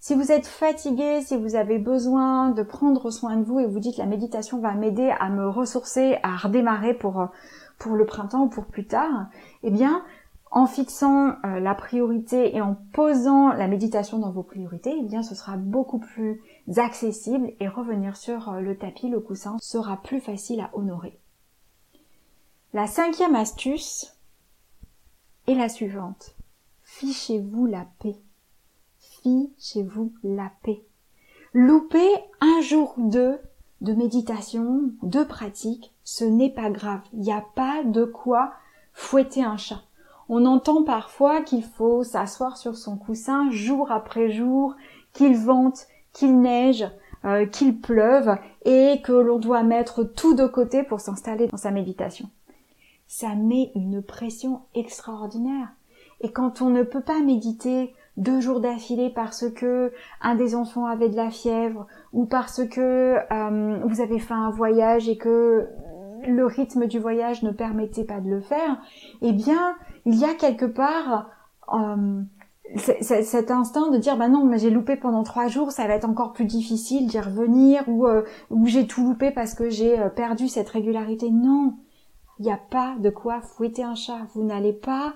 Si 0.00 0.14
vous 0.14 0.30
êtes 0.30 0.46
fatigué, 0.46 1.22
si 1.22 1.36
vous 1.36 1.56
avez 1.56 1.78
besoin 1.78 2.50
de 2.50 2.62
prendre 2.62 3.10
soin 3.10 3.36
de 3.36 3.44
vous 3.44 3.58
et 3.58 3.66
vous 3.66 3.80
dites 3.80 3.96
la 3.96 4.06
méditation 4.06 4.60
va 4.60 4.74
m'aider 4.74 5.10
à 5.18 5.30
me 5.30 5.48
ressourcer, 5.48 6.18
à 6.22 6.36
redémarrer 6.36 6.92
pour, 6.92 7.28
pour 7.78 7.94
le 7.94 8.04
printemps 8.04 8.42
ou 8.42 8.48
pour 8.48 8.66
plus 8.66 8.86
tard, 8.86 9.28
eh 9.62 9.70
bien, 9.70 10.02
en 10.50 10.66
fixant 10.66 11.30
euh, 11.44 11.58
la 11.58 11.74
priorité 11.74 12.54
et 12.54 12.60
en 12.60 12.76
posant 12.92 13.52
la 13.54 13.66
méditation 13.66 14.18
dans 14.18 14.30
vos 14.30 14.42
priorités, 14.42 14.94
eh 14.96 15.02
bien, 15.02 15.22
ce 15.22 15.34
sera 15.34 15.56
beaucoup 15.56 15.98
plus 15.98 16.42
accessible 16.76 17.52
et 17.60 17.68
revenir 17.68 18.16
sur 18.16 18.48
euh, 18.48 18.60
le 18.60 18.76
tapis, 18.76 19.08
le 19.08 19.20
coussin, 19.20 19.56
sera 19.60 19.96
plus 19.98 20.20
facile 20.20 20.60
à 20.60 20.70
honorer. 20.72 21.18
La 22.72 22.86
cinquième 22.86 23.34
astuce 23.34 24.16
est 25.46 25.54
la 25.54 25.68
suivante. 25.68 26.34
Fichez-vous 26.82 27.66
la 27.66 27.86
paix 28.00 28.16
chez 29.58 29.82
vous 29.82 30.12
la 30.22 30.50
paix. 30.62 30.84
Louper 31.52 32.10
un 32.40 32.60
jour 32.60 32.94
ou 32.98 33.08
deux 33.08 33.38
de 33.80 33.92
méditation, 33.92 34.90
de 35.02 35.24
pratique, 35.24 35.92
ce 36.04 36.24
n'est 36.24 36.50
pas 36.50 36.70
grave. 36.70 37.00
Il 37.12 37.20
n'y 37.20 37.32
a 37.32 37.44
pas 37.54 37.82
de 37.84 38.04
quoi 38.04 38.52
fouetter 38.92 39.42
un 39.42 39.56
chat. 39.56 39.82
On 40.28 40.46
entend 40.46 40.84
parfois 40.84 41.42
qu'il 41.42 41.62
faut 41.62 42.02
s'asseoir 42.02 42.56
sur 42.56 42.76
son 42.76 42.96
coussin 42.96 43.50
jour 43.50 43.90
après 43.90 44.30
jour, 44.30 44.74
qu'il 45.12 45.36
vente, 45.36 45.86
qu'il 46.14 46.40
neige, 46.40 46.86
euh, 47.26 47.44
qu'il 47.44 47.78
pleuve 47.78 48.38
et 48.64 49.02
que 49.04 49.12
l'on 49.12 49.38
doit 49.38 49.62
mettre 49.62 50.04
tout 50.04 50.34
de 50.34 50.46
côté 50.46 50.82
pour 50.82 51.00
s'installer 51.00 51.48
dans 51.48 51.58
sa 51.58 51.70
méditation. 51.70 52.30
Ça 53.06 53.34
met 53.34 53.70
une 53.74 54.02
pression 54.02 54.62
extraordinaire. 54.74 55.68
Et 56.22 56.32
quand 56.32 56.62
on 56.62 56.70
ne 56.70 56.82
peut 56.82 57.02
pas 57.02 57.20
méditer 57.20 57.92
deux 58.16 58.40
jours 58.40 58.60
d'affilée 58.60 59.10
parce 59.10 59.50
que 59.50 59.92
un 60.22 60.36
des 60.36 60.54
enfants 60.54 60.86
avait 60.86 61.08
de 61.08 61.16
la 61.16 61.30
fièvre 61.30 61.86
ou 62.12 62.26
parce 62.26 62.66
que 62.66 63.16
euh, 63.30 63.78
vous 63.84 64.00
avez 64.00 64.20
fait 64.20 64.34
un 64.34 64.50
voyage 64.50 65.08
et 65.08 65.16
que 65.16 65.68
le 66.26 66.46
rythme 66.46 66.86
du 66.86 66.98
voyage 66.98 67.42
ne 67.42 67.50
permettait 67.50 68.04
pas 68.04 68.20
de 68.20 68.30
le 68.30 68.40
faire, 68.40 68.78
eh 69.20 69.32
bien, 69.32 69.76
il 70.06 70.14
y 70.14 70.24
a 70.24 70.34
quelque 70.34 70.64
part 70.64 71.28
euh, 71.72 72.22
cet 72.76 73.50
instinct 73.50 73.90
de 73.90 73.98
dire 73.98 74.16
bah 74.16 74.28
non 74.28 74.44
mais 74.44 74.58
j'ai 74.58 74.70
loupé 74.70 74.96
pendant 74.96 75.22
trois 75.22 75.46
jours 75.46 75.70
ça 75.70 75.86
va 75.86 75.94
être 75.94 76.08
encore 76.08 76.32
plus 76.32 76.44
difficile 76.44 77.06
d'y 77.06 77.20
revenir 77.20 77.84
ou 77.88 78.06
euh, 78.06 78.22
ou 78.50 78.66
j'ai 78.66 78.86
tout 78.86 79.04
loupé 79.04 79.30
parce 79.30 79.54
que 79.54 79.70
j'ai 79.70 79.96
perdu 80.16 80.48
cette 80.48 80.68
régularité. 80.68 81.30
Non 81.30 81.74
il 82.38 82.46
n'y 82.46 82.52
a 82.52 82.60
pas 82.70 82.96
de 82.98 83.10
quoi 83.10 83.40
fouetter 83.40 83.84
un 83.84 83.94
chat. 83.94 84.26
Vous 84.34 84.42
n'allez 84.42 84.72
pas 84.72 85.14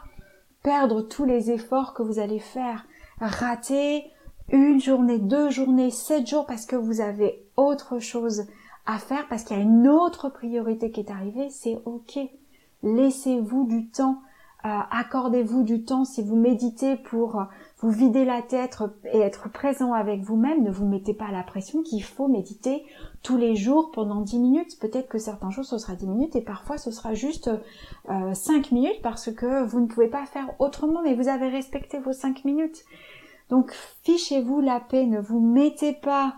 perdre 0.62 1.02
tous 1.02 1.24
les 1.24 1.50
efforts 1.50 1.94
que 1.94 2.02
vous 2.02 2.18
allez 2.18 2.38
faire, 2.38 2.86
rater 3.20 4.04
une 4.50 4.80
journée, 4.80 5.18
deux 5.18 5.50
journées, 5.50 5.90
sept 5.90 6.26
jours 6.26 6.46
parce 6.46 6.66
que 6.66 6.76
vous 6.76 7.00
avez 7.00 7.44
autre 7.56 7.98
chose 7.98 8.46
à 8.86 8.98
faire, 8.98 9.26
parce 9.28 9.44
qu'il 9.44 9.56
y 9.56 9.60
a 9.60 9.62
une 9.62 9.88
autre 9.88 10.30
priorité 10.30 10.90
qui 10.90 11.00
est 11.00 11.10
arrivée, 11.10 11.50
c'est 11.50 11.78
ok. 11.84 12.18
Laissez-vous 12.82 13.66
du 13.66 13.88
temps, 13.88 14.16
euh, 14.16 14.27
accordez-vous 14.90 15.62
du 15.62 15.84
temps 15.84 16.04
si 16.04 16.22
vous 16.22 16.36
méditez 16.36 16.96
pour 16.96 17.42
vous 17.78 17.90
vider 17.90 18.24
la 18.24 18.42
tête 18.42 18.78
et 19.12 19.20
être 19.20 19.50
présent 19.50 19.92
avec 19.92 20.22
vous-même. 20.22 20.64
Ne 20.64 20.70
vous 20.70 20.86
mettez 20.86 21.14
pas 21.14 21.30
la 21.30 21.42
pression 21.42 21.82
qu'il 21.82 22.02
faut 22.02 22.28
méditer 22.28 22.84
tous 23.22 23.36
les 23.36 23.54
jours 23.54 23.90
pendant 23.92 24.20
10 24.20 24.38
minutes. 24.38 24.78
Peut-être 24.80 25.08
que 25.08 25.18
certains 25.18 25.50
jours 25.50 25.64
ce 25.64 25.78
sera 25.78 25.94
10 25.94 26.06
minutes 26.06 26.36
et 26.36 26.40
parfois 26.40 26.78
ce 26.78 26.90
sera 26.90 27.14
juste 27.14 27.50
euh, 28.10 28.34
5 28.34 28.72
minutes 28.72 29.00
parce 29.02 29.32
que 29.32 29.64
vous 29.64 29.80
ne 29.80 29.86
pouvez 29.86 30.08
pas 30.08 30.26
faire 30.26 30.48
autrement 30.58 31.02
mais 31.02 31.14
vous 31.14 31.28
avez 31.28 31.48
respecté 31.48 31.98
vos 31.98 32.12
5 32.12 32.44
minutes. 32.44 32.84
Donc 33.48 33.72
fichez-vous 34.02 34.60
la 34.60 34.80
paix, 34.80 35.06
ne 35.06 35.20
vous 35.20 35.40
mettez 35.40 35.92
pas 35.92 36.34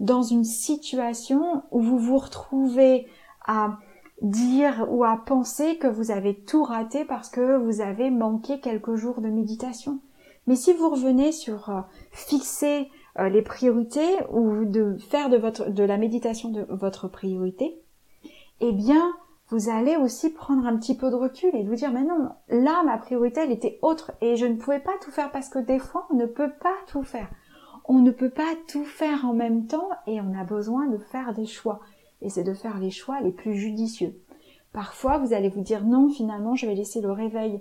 dans 0.00 0.22
une 0.22 0.44
situation 0.44 1.62
où 1.70 1.80
vous 1.80 1.98
vous 1.98 2.18
retrouvez 2.18 3.06
à 3.46 3.78
dire 4.22 4.86
ou 4.90 5.04
à 5.04 5.16
penser 5.24 5.78
que 5.78 5.86
vous 5.86 6.10
avez 6.10 6.34
tout 6.34 6.64
raté 6.64 7.04
parce 7.04 7.28
que 7.28 7.56
vous 7.56 7.80
avez 7.80 8.10
manqué 8.10 8.60
quelques 8.60 8.94
jours 8.94 9.20
de 9.20 9.28
méditation. 9.28 10.00
Mais 10.46 10.56
si 10.56 10.72
vous 10.72 10.88
revenez 10.88 11.30
sur 11.30 11.68
euh, 11.70 11.80
fixer 12.10 12.88
euh, 13.18 13.28
les 13.28 13.42
priorités 13.42 14.08
ou 14.32 14.64
de 14.64 14.96
faire 14.96 15.28
de 15.28 15.36
votre 15.36 15.70
de 15.70 15.84
la 15.84 15.98
méditation 15.98 16.50
de 16.50 16.66
votre 16.70 17.06
priorité, 17.06 17.80
eh 18.60 18.72
bien 18.72 19.12
vous 19.50 19.70
allez 19.70 19.96
aussi 19.96 20.30
prendre 20.30 20.66
un 20.66 20.76
petit 20.76 20.96
peu 20.96 21.10
de 21.10 21.14
recul 21.14 21.50
et 21.54 21.64
vous 21.64 21.74
dire 21.74 21.92
mais 21.92 22.02
non, 22.02 22.30
là 22.48 22.82
ma 22.84 22.98
priorité 22.98 23.40
elle 23.40 23.52
était 23.52 23.78
autre 23.82 24.12
et 24.20 24.36
je 24.36 24.46
ne 24.46 24.56
pouvais 24.56 24.80
pas 24.80 24.92
tout 25.02 25.10
faire 25.10 25.30
parce 25.30 25.48
que 25.48 25.58
des 25.58 25.78
fois 25.78 26.06
on 26.10 26.16
ne 26.16 26.26
peut 26.26 26.52
pas 26.60 26.74
tout 26.86 27.02
faire. 27.02 27.28
On 27.90 28.00
ne 28.00 28.10
peut 28.10 28.30
pas 28.30 28.54
tout 28.66 28.84
faire 28.84 29.24
en 29.24 29.32
même 29.32 29.66
temps 29.66 29.88
et 30.06 30.20
on 30.20 30.38
a 30.38 30.44
besoin 30.44 30.86
de 30.88 30.98
faire 30.98 31.32
des 31.32 31.46
choix 31.46 31.80
et 32.22 32.30
c'est 32.30 32.44
de 32.44 32.54
faire 32.54 32.78
les 32.78 32.90
choix 32.90 33.20
les 33.20 33.32
plus 33.32 33.54
judicieux. 33.54 34.14
Parfois, 34.72 35.18
vous 35.18 35.32
allez 35.32 35.48
vous 35.48 35.62
dire 35.62 35.84
non, 35.84 36.08
finalement, 36.08 36.54
je 36.54 36.66
vais 36.66 36.74
laisser 36.74 37.00
le 37.00 37.10
réveil 37.10 37.60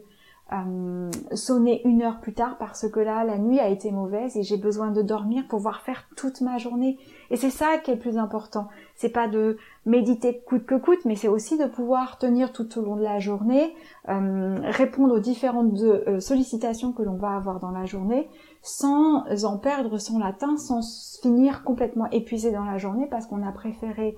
euh, 0.53 1.11
sonner 1.33 1.81
une 1.85 2.01
heure 2.03 2.21
plus 2.21 2.33
tard 2.33 2.57
parce 2.57 2.89
que 2.89 3.01
là, 3.01 3.25
la 3.25 3.37
nuit 3.37 3.59
a 3.59 3.67
été 3.67 3.91
mauvaise 3.91 4.37
et 4.37 4.43
j'ai 4.43 4.55
besoin 4.55 4.91
de 4.91 5.01
dormir 5.01 5.43
pour 5.43 5.57
pouvoir 5.57 5.81
faire 5.81 6.07
toute 6.15 6.39
ma 6.39 6.57
journée. 6.57 6.97
Et 7.31 7.35
c'est 7.35 7.49
ça 7.49 7.77
qui 7.79 7.91
est 7.91 7.95
le 7.95 7.99
plus 7.99 8.17
important. 8.17 8.69
C'est 8.95 9.09
pas 9.09 9.27
de 9.27 9.57
méditer 9.85 10.41
coûte 10.45 10.65
que 10.65 10.75
coûte, 10.75 11.03
mais 11.03 11.15
c'est 11.15 11.27
aussi 11.27 11.57
de 11.57 11.65
pouvoir 11.65 12.17
tenir 12.17 12.53
tout 12.53 12.79
au 12.79 12.81
long 12.81 12.95
de 12.95 13.03
la 13.03 13.19
journée, 13.19 13.73
euh, 14.07 14.55
répondre 14.63 15.15
aux 15.15 15.19
différentes 15.19 15.73
euh, 15.81 16.21
sollicitations 16.21 16.93
que 16.93 17.03
l'on 17.03 17.17
va 17.17 17.35
avoir 17.35 17.59
dans 17.59 17.71
la 17.71 17.85
journée, 17.85 18.29
sans 18.61 19.25
en 19.43 19.57
perdre 19.57 19.97
son 19.97 20.17
latin, 20.17 20.55
sans 20.55 21.19
finir 21.21 21.65
complètement 21.65 22.09
épuisé 22.11 22.51
dans 22.51 22.63
la 22.63 22.77
journée 22.77 23.07
parce 23.09 23.25
qu'on 23.27 23.45
a 23.45 23.51
préféré 23.51 24.15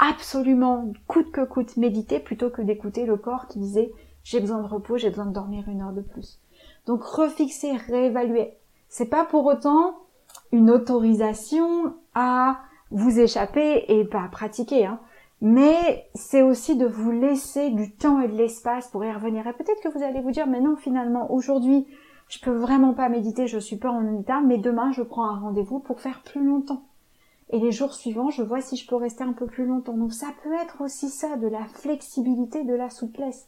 absolument 0.00 0.92
coûte 1.06 1.30
que 1.30 1.44
coûte 1.44 1.76
méditer 1.76 2.18
plutôt 2.18 2.50
que 2.50 2.62
d'écouter 2.62 3.06
le 3.06 3.16
corps 3.16 3.46
qui 3.46 3.58
disait 3.58 3.92
j'ai 4.24 4.40
besoin 4.40 4.62
de 4.62 4.66
repos, 4.66 4.96
j'ai 4.96 5.10
besoin 5.10 5.26
de 5.26 5.32
dormir 5.32 5.68
une 5.68 5.82
heure 5.82 5.92
de 5.92 6.00
plus. 6.00 6.40
Donc 6.86 7.02
refixer, 7.04 7.76
réévaluer. 7.76 8.54
C'est 8.88 9.08
pas 9.08 9.24
pour 9.24 9.46
autant 9.46 9.96
une 10.52 10.70
autorisation 10.70 11.94
à 12.14 12.58
vous 12.90 13.20
échapper 13.20 13.84
et 13.88 14.04
pas 14.04 14.28
pratiquer, 14.30 14.86
hein. 14.86 15.00
Mais 15.42 16.06
c'est 16.14 16.42
aussi 16.42 16.76
de 16.76 16.86
vous 16.86 17.12
laisser 17.12 17.70
du 17.70 17.92
temps 17.92 18.20
et 18.20 18.28
de 18.28 18.36
l'espace 18.36 18.88
pour 18.88 19.04
y 19.04 19.12
revenir. 19.12 19.46
Et 19.46 19.54
peut-être 19.54 19.80
que 19.82 19.88
vous 19.88 20.02
allez 20.02 20.20
vous 20.20 20.32
dire, 20.32 20.46
mais 20.46 20.60
non, 20.60 20.76
finalement, 20.76 21.32
aujourd'hui, 21.32 21.86
je 22.28 22.40
peux 22.40 22.50
vraiment 22.50 22.92
pas 22.92 23.08
méditer, 23.08 23.46
je 23.46 23.58
suis 23.58 23.76
pas 23.76 23.90
en 23.90 24.18
état, 24.18 24.42
mais 24.42 24.58
demain, 24.58 24.92
je 24.92 25.02
prends 25.02 25.24
un 25.24 25.38
rendez-vous 25.38 25.78
pour 25.78 26.00
faire 26.00 26.20
plus 26.22 26.44
longtemps. 26.44 26.82
Et 27.52 27.58
les 27.58 27.72
jours 27.72 27.94
suivants, 27.94 28.30
je 28.30 28.42
vois 28.42 28.60
si 28.60 28.76
je 28.76 28.86
peux 28.86 28.96
rester 28.96 29.24
un 29.24 29.32
peu 29.32 29.46
plus 29.46 29.66
longtemps. 29.66 29.96
Donc 29.96 30.12
ça 30.12 30.28
peut 30.42 30.54
être 30.62 30.80
aussi 30.80 31.08
ça, 31.08 31.36
de 31.36 31.48
la 31.48 31.64
flexibilité, 31.66 32.64
de 32.64 32.74
la 32.74 32.90
souplesse. 32.90 33.46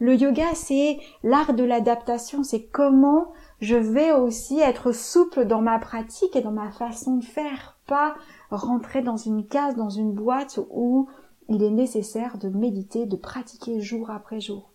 Le 0.00 0.14
yoga, 0.14 0.54
c'est 0.54 0.98
l'art 1.24 1.54
de 1.54 1.64
l'adaptation, 1.64 2.44
c'est 2.44 2.62
comment 2.62 3.32
je 3.60 3.74
vais 3.74 4.12
aussi 4.12 4.60
être 4.60 4.92
souple 4.92 5.44
dans 5.44 5.60
ma 5.60 5.80
pratique 5.80 6.36
et 6.36 6.40
dans 6.40 6.52
ma 6.52 6.70
façon 6.70 7.16
de 7.16 7.24
faire, 7.24 7.76
pas 7.86 8.14
rentrer 8.50 9.02
dans 9.02 9.16
une 9.16 9.44
case, 9.44 9.74
dans 9.74 9.90
une 9.90 10.12
boîte 10.12 10.60
où 10.70 11.08
il 11.48 11.64
est 11.64 11.70
nécessaire 11.70 12.38
de 12.38 12.48
méditer, 12.48 13.06
de 13.06 13.16
pratiquer 13.16 13.80
jour 13.80 14.10
après 14.10 14.40
jour. 14.40 14.70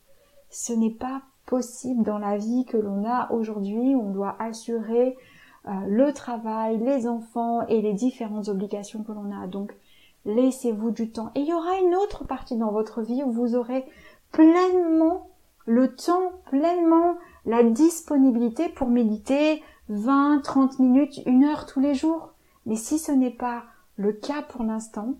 Ce 0.50 0.74
n'est 0.74 0.90
pas 0.94 1.22
possible 1.46 2.04
dans 2.04 2.18
la 2.18 2.38
vie 2.38 2.66
que 2.66 2.78
l'on 2.78 3.06
a 3.06 3.32
aujourd'hui, 3.32 3.96
on 3.96 4.12
doit 4.12 4.36
assurer 4.40 5.16
euh, 5.68 5.72
le 5.88 6.14
travail, 6.14 6.78
les 6.78 7.08
enfants 7.08 7.66
et 7.68 7.82
les 7.82 7.94
différentes 7.94 8.50
obligations 8.50 9.04
que 9.04 9.12
l'on 9.12 9.32
a. 9.32 9.48
Donc 9.48 9.74
laissez-vous 10.26 10.92
du 10.92 11.12
temps. 11.12 11.32
Et 11.36 11.42
il 11.42 11.48
y 11.48 11.54
aura 11.54 11.78
une 11.80 11.96
autre 11.96 12.26
partie 12.26 12.58
dans 12.58 12.72
votre 12.72 13.02
vie 13.02 13.24
où 13.24 13.32
vous 13.32 13.56
aurez 13.56 13.86
pleinement 14.32 15.30
le 15.66 15.96
temps, 15.96 16.32
pleinement 16.50 17.16
la 17.46 17.64
disponibilité 17.64 18.70
pour 18.70 18.90
méditer 18.90 19.64
20, 19.90 20.42
30 20.44 20.80
minutes, 20.80 21.22
une 21.26 21.44
heure 21.46 21.66
tous 21.66 21.80
les 21.80 21.94
jours. 21.94 22.34
Mais 22.66 22.76
si 22.76 23.00
ce 23.00 23.12
n'est 23.12 23.32
pas 23.32 23.64
le 23.96 24.14
cas 24.14 24.42
pour 24.42 24.64
l'instant, 24.64 25.16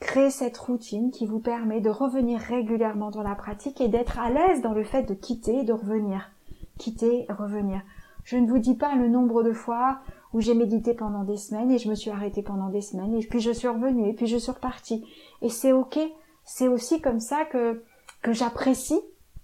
créez 0.00 0.30
cette 0.30 0.56
routine 0.56 1.10
qui 1.10 1.26
vous 1.26 1.40
permet 1.40 1.80
de 1.80 1.90
revenir 1.90 2.40
régulièrement 2.40 3.10
dans 3.10 3.22
la 3.22 3.34
pratique 3.34 3.80
et 3.80 3.88
d'être 3.88 4.18
à 4.18 4.30
l'aise 4.30 4.62
dans 4.62 4.72
le 4.72 4.84
fait 4.84 5.02
de 5.02 5.14
quitter 5.14 5.60
et 5.60 5.64
de 5.64 5.72
revenir. 5.72 6.30
Quitter 6.78 7.26
revenir. 7.28 7.82
Je 8.24 8.36
ne 8.36 8.48
vous 8.48 8.58
dis 8.58 8.74
pas 8.74 8.94
le 8.94 9.08
nombre 9.08 9.42
de 9.42 9.52
fois 9.52 9.98
où 10.32 10.40
j'ai 10.40 10.54
médité 10.54 10.94
pendant 10.94 11.24
des 11.24 11.36
semaines 11.36 11.70
et 11.70 11.78
je 11.78 11.88
me 11.88 11.94
suis 11.94 12.10
arrêtée 12.10 12.42
pendant 12.42 12.68
des 12.68 12.80
semaines 12.80 13.14
et 13.14 13.20
puis 13.20 13.40
je 13.40 13.52
suis 13.52 13.68
revenue 13.68 14.08
et 14.08 14.14
puis 14.14 14.26
je 14.26 14.36
suis 14.36 14.50
repartie. 14.50 15.06
Et 15.42 15.50
c'est 15.50 15.72
ok. 15.72 15.98
C'est 16.44 16.68
aussi 16.68 17.00
comme 17.00 17.20
ça 17.20 17.44
que 17.44 17.82
que 18.22 18.32
j'apprécie 18.32 19.00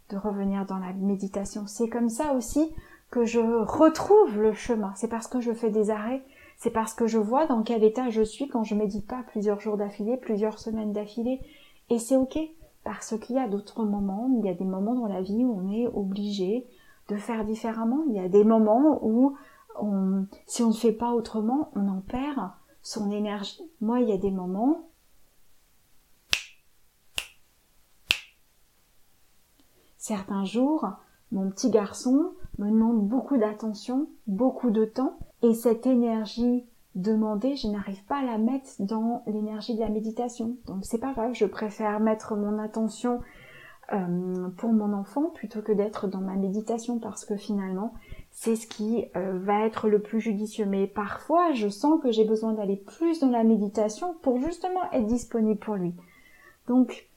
de 0.08 0.16
revenir 0.16 0.64
dans 0.64 0.78
la 0.78 0.92
méditation. 0.94 1.66
C'est 1.66 1.88
comme 1.88 2.08
ça 2.08 2.32
aussi 2.32 2.72
que 3.10 3.26
je 3.26 3.40
retrouve 3.40 4.40
le 4.40 4.54
chemin. 4.54 4.92
C'est 4.96 5.08
parce 5.08 5.26
que 5.26 5.40
je 5.40 5.52
fais 5.52 5.70
des 5.70 5.90
arrêts. 5.90 6.22
C'est 6.56 6.70
parce 6.70 6.94
que 6.94 7.06
je 7.06 7.18
vois 7.18 7.46
dans 7.46 7.62
quel 7.62 7.84
état 7.84 8.08
je 8.08 8.22
suis 8.22 8.48
quand 8.48 8.64
je 8.64 8.74
médite 8.74 9.06
pas 9.06 9.22
plusieurs 9.28 9.60
jours 9.60 9.76
d'affilée, 9.76 10.16
plusieurs 10.16 10.58
semaines 10.58 10.92
d'affilée. 10.92 11.40
Et 11.90 11.98
c'est 11.98 12.16
ok. 12.16 12.38
Parce 12.82 13.18
qu'il 13.18 13.36
y 13.36 13.38
a 13.38 13.48
d'autres 13.48 13.84
moments, 13.84 14.30
il 14.38 14.46
y 14.46 14.48
a 14.48 14.54
des 14.54 14.64
moments 14.64 14.94
dans 14.94 15.06
la 15.06 15.20
vie 15.20 15.44
où 15.44 15.60
on 15.60 15.70
est 15.70 15.86
obligé 15.86 16.66
de 17.10 17.16
faire 17.16 17.44
différemment. 17.44 18.04
Il 18.08 18.14
y 18.14 18.20
a 18.20 18.28
des 18.28 18.44
moments 18.44 18.98
où 19.02 19.36
on, 19.78 20.26
si 20.46 20.62
on 20.62 20.68
ne 20.68 20.74
fait 20.74 20.92
pas 20.92 21.12
autrement, 21.12 21.70
on 21.74 21.88
en 21.88 22.00
perd 22.00 22.50
son 22.82 23.10
énergie. 23.10 23.60
Moi, 23.80 24.00
il 24.00 24.08
y 24.08 24.12
a 24.12 24.18
des 24.18 24.30
moments 24.30 24.86
Certains 29.96 30.44
jours, 30.44 30.88
mon 31.30 31.50
petit 31.50 31.68
garçon 31.68 32.32
me 32.58 32.70
demande 32.70 33.06
beaucoup 33.06 33.36
d'attention, 33.36 34.08
beaucoup 34.26 34.70
de 34.70 34.86
temps, 34.86 35.18
et 35.42 35.52
cette 35.52 35.86
énergie 35.86 36.64
demandée, 36.94 37.54
je 37.54 37.68
n'arrive 37.68 38.02
pas 38.06 38.20
à 38.20 38.24
la 38.24 38.38
mettre 38.38 38.70
dans 38.78 39.22
l'énergie 39.26 39.74
de 39.74 39.80
la 39.80 39.90
méditation. 39.90 40.56
Donc 40.66 40.86
c'est 40.86 40.98
pas 40.98 41.12
grave, 41.12 41.34
je 41.34 41.44
préfère 41.44 42.00
mettre 42.00 42.34
mon 42.34 42.58
attention 42.58 43.20
euh, 43.92 44.48
pour 44.56 44.72
mon 44.72 44.92
enfant 44.92 45.30
plutôt 45.30 45.62
que 45.62 45.72
d'être 45.72 46.06
dans 46.06 46.20
ma 46.20 46.36
méditation 46.36 46.98
parce 46.98 47.24
que 47.24 47.36
finalement 47.36 47.94
c'est 48.30 48.56
ce 48.56 48.66
qui 48.66 49.06
euh, 49.16 49.38
va 49.38 49.66
être 49.66 49.88
le 49.88 50.00
plus 50.00 50.20
judicieux. 50.20 50.66
Mais 50.66 50.86
parfois 50.86 51.52
je 51.52 51.68
sens 51.68 52.00
que 52.02 52.12
j'ai 52.12 52.24
besoin 52.24 52.52
d'aller 52.52 52.76
plus 52.76 53.20
dans 53.20 53.30
la 53.30 53.44
méditation 53.44 54.14
pour 54.22 54.40
justement 54.40 54.90
être 54.92 55.06
disponible 55.06 55.58
pour 55.58 55.74
lui. 55.74 55.94
Donc 56.68 57.08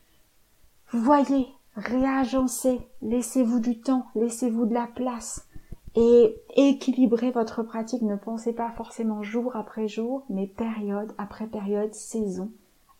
voyez 0.92 1.48
réagencez, 1.76 2.82
laissez-vous 3.02 3.60
du 3.60 3.80
temps, 3.80 4.06
laissez-vous 4.16 4.66
de 4.66 4.74
la 4.74 4.88
place 4.88 5.48
et 5.96 6.36
équilibrez 6.56 7.32
votre 7.32 7.64
pratique. 7.64 8.02
Ne 8.02 8.16
pensez 8.16 8.54
pas 8.54 8.72
forcément 8.72 9.24
jour 9.24 9.56
après 9.56 9.88
jour, 9.88 10.26
mais 10.30 10.48
période 10.48 11.14
après 11.18 11.48
période, 11.48 11.94
saison 11.94 12.52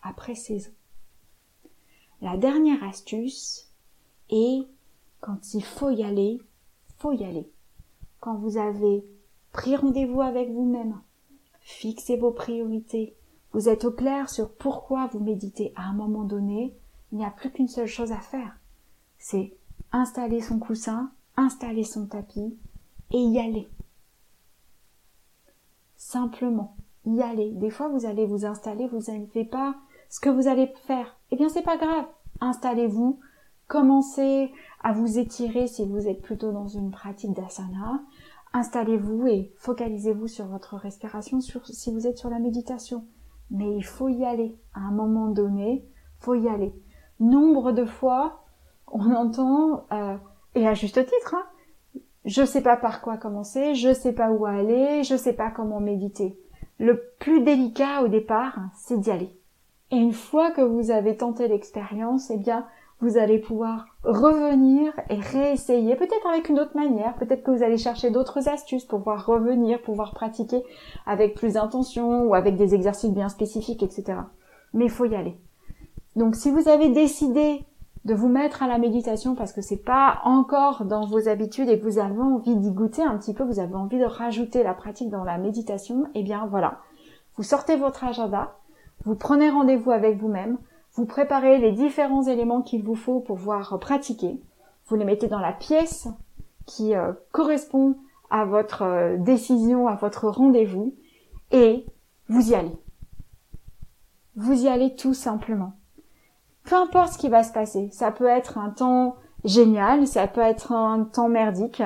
après 0.02 0.34
saison. 0.34 0.70
La 2.20 2.36
dernière 2.36 2.82
astuce 2.84 3.63
est 4.34 4.66
quand 5.20 5.54
il 5.54 5.64
faut 5.64 5.90
y 5.90 6.02
aller, 6.02 6.40
faut 6.98 7.12
y 7.12 7.24
aller. 7.24 7.50
Quand 8.20 8.36
vous 8.36 8.56
avez 8.58 9.04
pris 9.52 9.76
rendez-vous 9.76 10.20
avec 10.20 10.50
vous-même, 10.50 11.00
fixez 11.60 12.16
vos 12.16 12.32
priorités, 12.32 13.16
vous 13.52 13.68
êtes 13.68 13.84
au 13.84 13.92
clair 13.92 14.28
sur 14.28 14.50
pourquoi 14.50 15.08
vous 15.12 15.20
méditez 15.20 15.72
à 15.76 15.84
un 15.84 15.92
moment 15.94 16.24
donné, 16.24 16.74
il 17.12 17.18
n'y 17.18 17.24
a 17.24 17.30
plus 17.30 17.50
qu'une 17.50 17.68
seule 17.68 17.86
chose 17.86 18.12
à 18.12 18.18
faire 18.18 18.56
c'est 19.24 19.56
installer 19.90 20.42
son 20.42 20.58
coussin, 20.58 21.10
installer 21.38 21.82
son 21.82 22.06
tapis 22.06 22.58
et 23.10 23.18
y 23.18 23.38
aller. 23.38 23.70
Simplement, 25.96 26.76
y 27.06 27.22
aller. 27.22 27.52
Des 27.52 27.70
fois, 27.70 27.88
vous 27.88 28.04
allez 28.04 28.26
vous 28.26 28.44
installer, 28.44 28.86
vous 28.86 29.00
savez 29.00 29.46
pas 29.46 29.76
ce 30.10 30.20
que 30.20 30.28
vous 30.28 30.46
allez 30.46 30.70
faire. 30.86 31.16
Eh 31.30 31.36
bien, 31.36 31.48
c'est 31.48 31.62
pas 31.62 31.78
grave. 31.78 32.04
Installez-vous, 32.42 33.18
commencez 33.68 34.52
à 34.82 34.92
vous 34.92 35.18
étirer 35.18 35.66
si 35.66 35.86
vous 35.86 36.08
êtes 36.08 36.22
plutôt 36.22 36.52
dans 36.52 36.68
une 36.68 36.90
pratique 36.90 37.32
d'asana. 37.32 38.02
Installez-vous 38.52 39.26
et 39.26 39.52
focalisez-vous 39.56 40.28
sur 40.28 40.46
votre 40.46 40.76
respiration 40.76 41.40
si 41.40 41.92
vous 41.92 42.06
êtes 42.06 42.18
sur 42.18 42.30
la 42.30 42.38
méditation. 42.38 43.04
Mais 43.50 43.76
il 43.76 43.84
faut 43.84 44.08
y 44.08 44.24
aller. 44.24 44.56
À 44.74 44.80
un 44.80 44.92
moment 44.92 45.28
donné, 45.28 45.84
faut 46.18 46.34
y 46.34 46.48
aller. 46.48 46.74
Nombre 47.20 47.72
de 47.72 47.84
fois, 47.84 48.44
on 48.88 49.12
entend, 49.12 49.86
euh, 49.92 50.16
et 50.54 50.66
à 50.66 50.74
juste 50.74 51.04
titre, 51.04 51.34
hein, 51.34 51.44
je 52.24 52.44
sais 52.44 52.62
pas 52.62 52.76
par 52.76 53.02
quoi 53.02 53.16
commencer, 53.16 53.74
je 53.74 53.92
sais 53.92 54.12
pas 54.12 54.30
où 54.30 54.46
aller, 54.46 55.02
je 55.02 55.16
sais 55.16 55.34
pas 55.34 55.50
comment 55.50 55.80
méditer. 55.80 56.38
Le 56.78 57.00
plus 57.18 57.42
délicat 57.42 58.02
au 58.02 58.08
départ, 58.08 58.58
c'est 58.76 58.98
d'y 58.98 59.10
aller. 59.10 59.38
Et 59.90 59.96
une 59.96 60.12
fois 60.12 60.50
que 60.50 60.62
vous 60.62 60.90
avez 60.90 61.16
tenté 61.16 61.46
l'expérience, 61.48 62.30
eh 62.30 62.38
bien, 62.38 62.66
vous 63.00 63.18
allez 63.18 63.38
pouvoir 63.38 63.86
revenir 64.02 64.92
et 65.10 65.16
réessayer, 65.16 65.96
peut-être 65.96 66.26
avec 66.26 66.48
une 66.48 66.60
autre 66.60 66.76
manière, 66.76 67.14
peut-être 67.16 67.42
que 67.42 67.50
vous 67.50 67.62
allez 67.62 67.78
chercher 67.78 68.10
d'autres 68.10 68.48
astuces 68.48 68.84
pour 68.84 69.00
pouvoir 69.00 69.26
revenir, 69.26 69.82
pouvoir 69.82 70.14
pratiquer 70.14 70.62
avec 71.06 71.34
plus 71.34 71.54
d'intention 71.54 72.24
ou 72.24 72.34
avec 72.34 72.56
des 72.56 72.74
exercices 72.74 73.12
bien 73.12 73.28
spécifiques, 73.28 73.82
etc. 73.82 74.18
Mais 74.72 74.84
il 74.84 74.90
faut 74.90 75.04
y 75.04 75.16
aller. 75.16 75.36
Donc 76.16 76.36
si 76.36 76.50
vous 76.50 76.68
avez 76.68 76.88
décidé 76.90 77.64
de 78.04 78.14
vous 78.14 78.28
mettre 78.28 78.62
à 78.62 78.68
la 78.68 78.78
méditation 78.78 79.34
parce 79.34 79.52
que 79.52 79.62
c'est 79.62 79.82
pas 79.82 80.20
encore 80.24 80.84
dans 80.84 81.06
vos 81.06 81.28
habitudes 81.28 81.68
et 81.68 81.78
que 81.78 81.84
vous 81.84 81.98
avez 81.98 82.20
envie 82.20 82.56
d'y 82.56 82.70
goûter 82.70 83.02
un 83.02 83.16
petit 83.16 83.34
peu, 83.34 83.44
vous 83.44 83.60
avez 83.60 83.74
envie 83.74 83.98
de 83.98 84.04
rajouter 84.04 84.62
la 84.62 84.74
pratique 84.74 85.10
dans 85.10 85.24
la 85.24 85.38
méditation, 85.38 86.06
eh 86.14 86.22
bien 86.22 86.46
voilà. 86.46 86.80
Vous 87.36 87.42
sortez 87.42 87.76
votre 87.76 88.04
agenda, 88.04 88.56
vous 89.04 89.16
prenez 89.16 89.50
rendez-vous 89.50 89.90
avec 89.90 90.18
vous-même, 90.18 90.58
vous 90.94 91.06
préparez 91.06 91.58
les 91.58 91.72
différents 91.72 92.22
éléments 92.22 92.62
qu'il 92.62 92.82
vous 92.84 92.94
faut 92.94 93.20
pour 93.20 93.36
pouvoir 93.36 93.78
pratiquer. 93.80 94.40
Vous 94.86 94.96
les 94.96 95.04
mettez 95.04 95.28
dans 95.28 95.40
la 95.40 95.52
pièce 95.52 96.08
qui 96.66 96.94
euh, 96.94 97.12
correspond 97.32 97.96
à 98.30 98.44
votre 98.44 98.82
euh, 98.82 99.16
décision, 99.18 99.88
à 99.88 99.96
votre 99.96 100.28
rendez-vous, 100.28 100.94
et 101.50 101.84
vous 102.28 102.50
y 102.50 102.54
allez. 102.54 102.76
Vous 104.36 104.64
y 104.64 104.68
allez 104.68 104.94
tout 104.94 105.14
simplement. 105.14 105.74
Peu 106.64 106.76
importe 106.76 107.14
ce 107.14 107.18
qui 107.18 107.28
va 107.28 107.42
se 107.42 107.52
passer. 107.52 107.88
Ça 107.92 108.10
peut 108.10 108.26
être 108.26 108.58
un 108.58 108.70
temps 108.70 109.16
génial, 109.44 110.06
ça 110.06 110.26
peut 110.26 110.40
être 110.40 110.72
un 110.72 111.04
temps 111.04 111.28
merdique, 111.28 111.82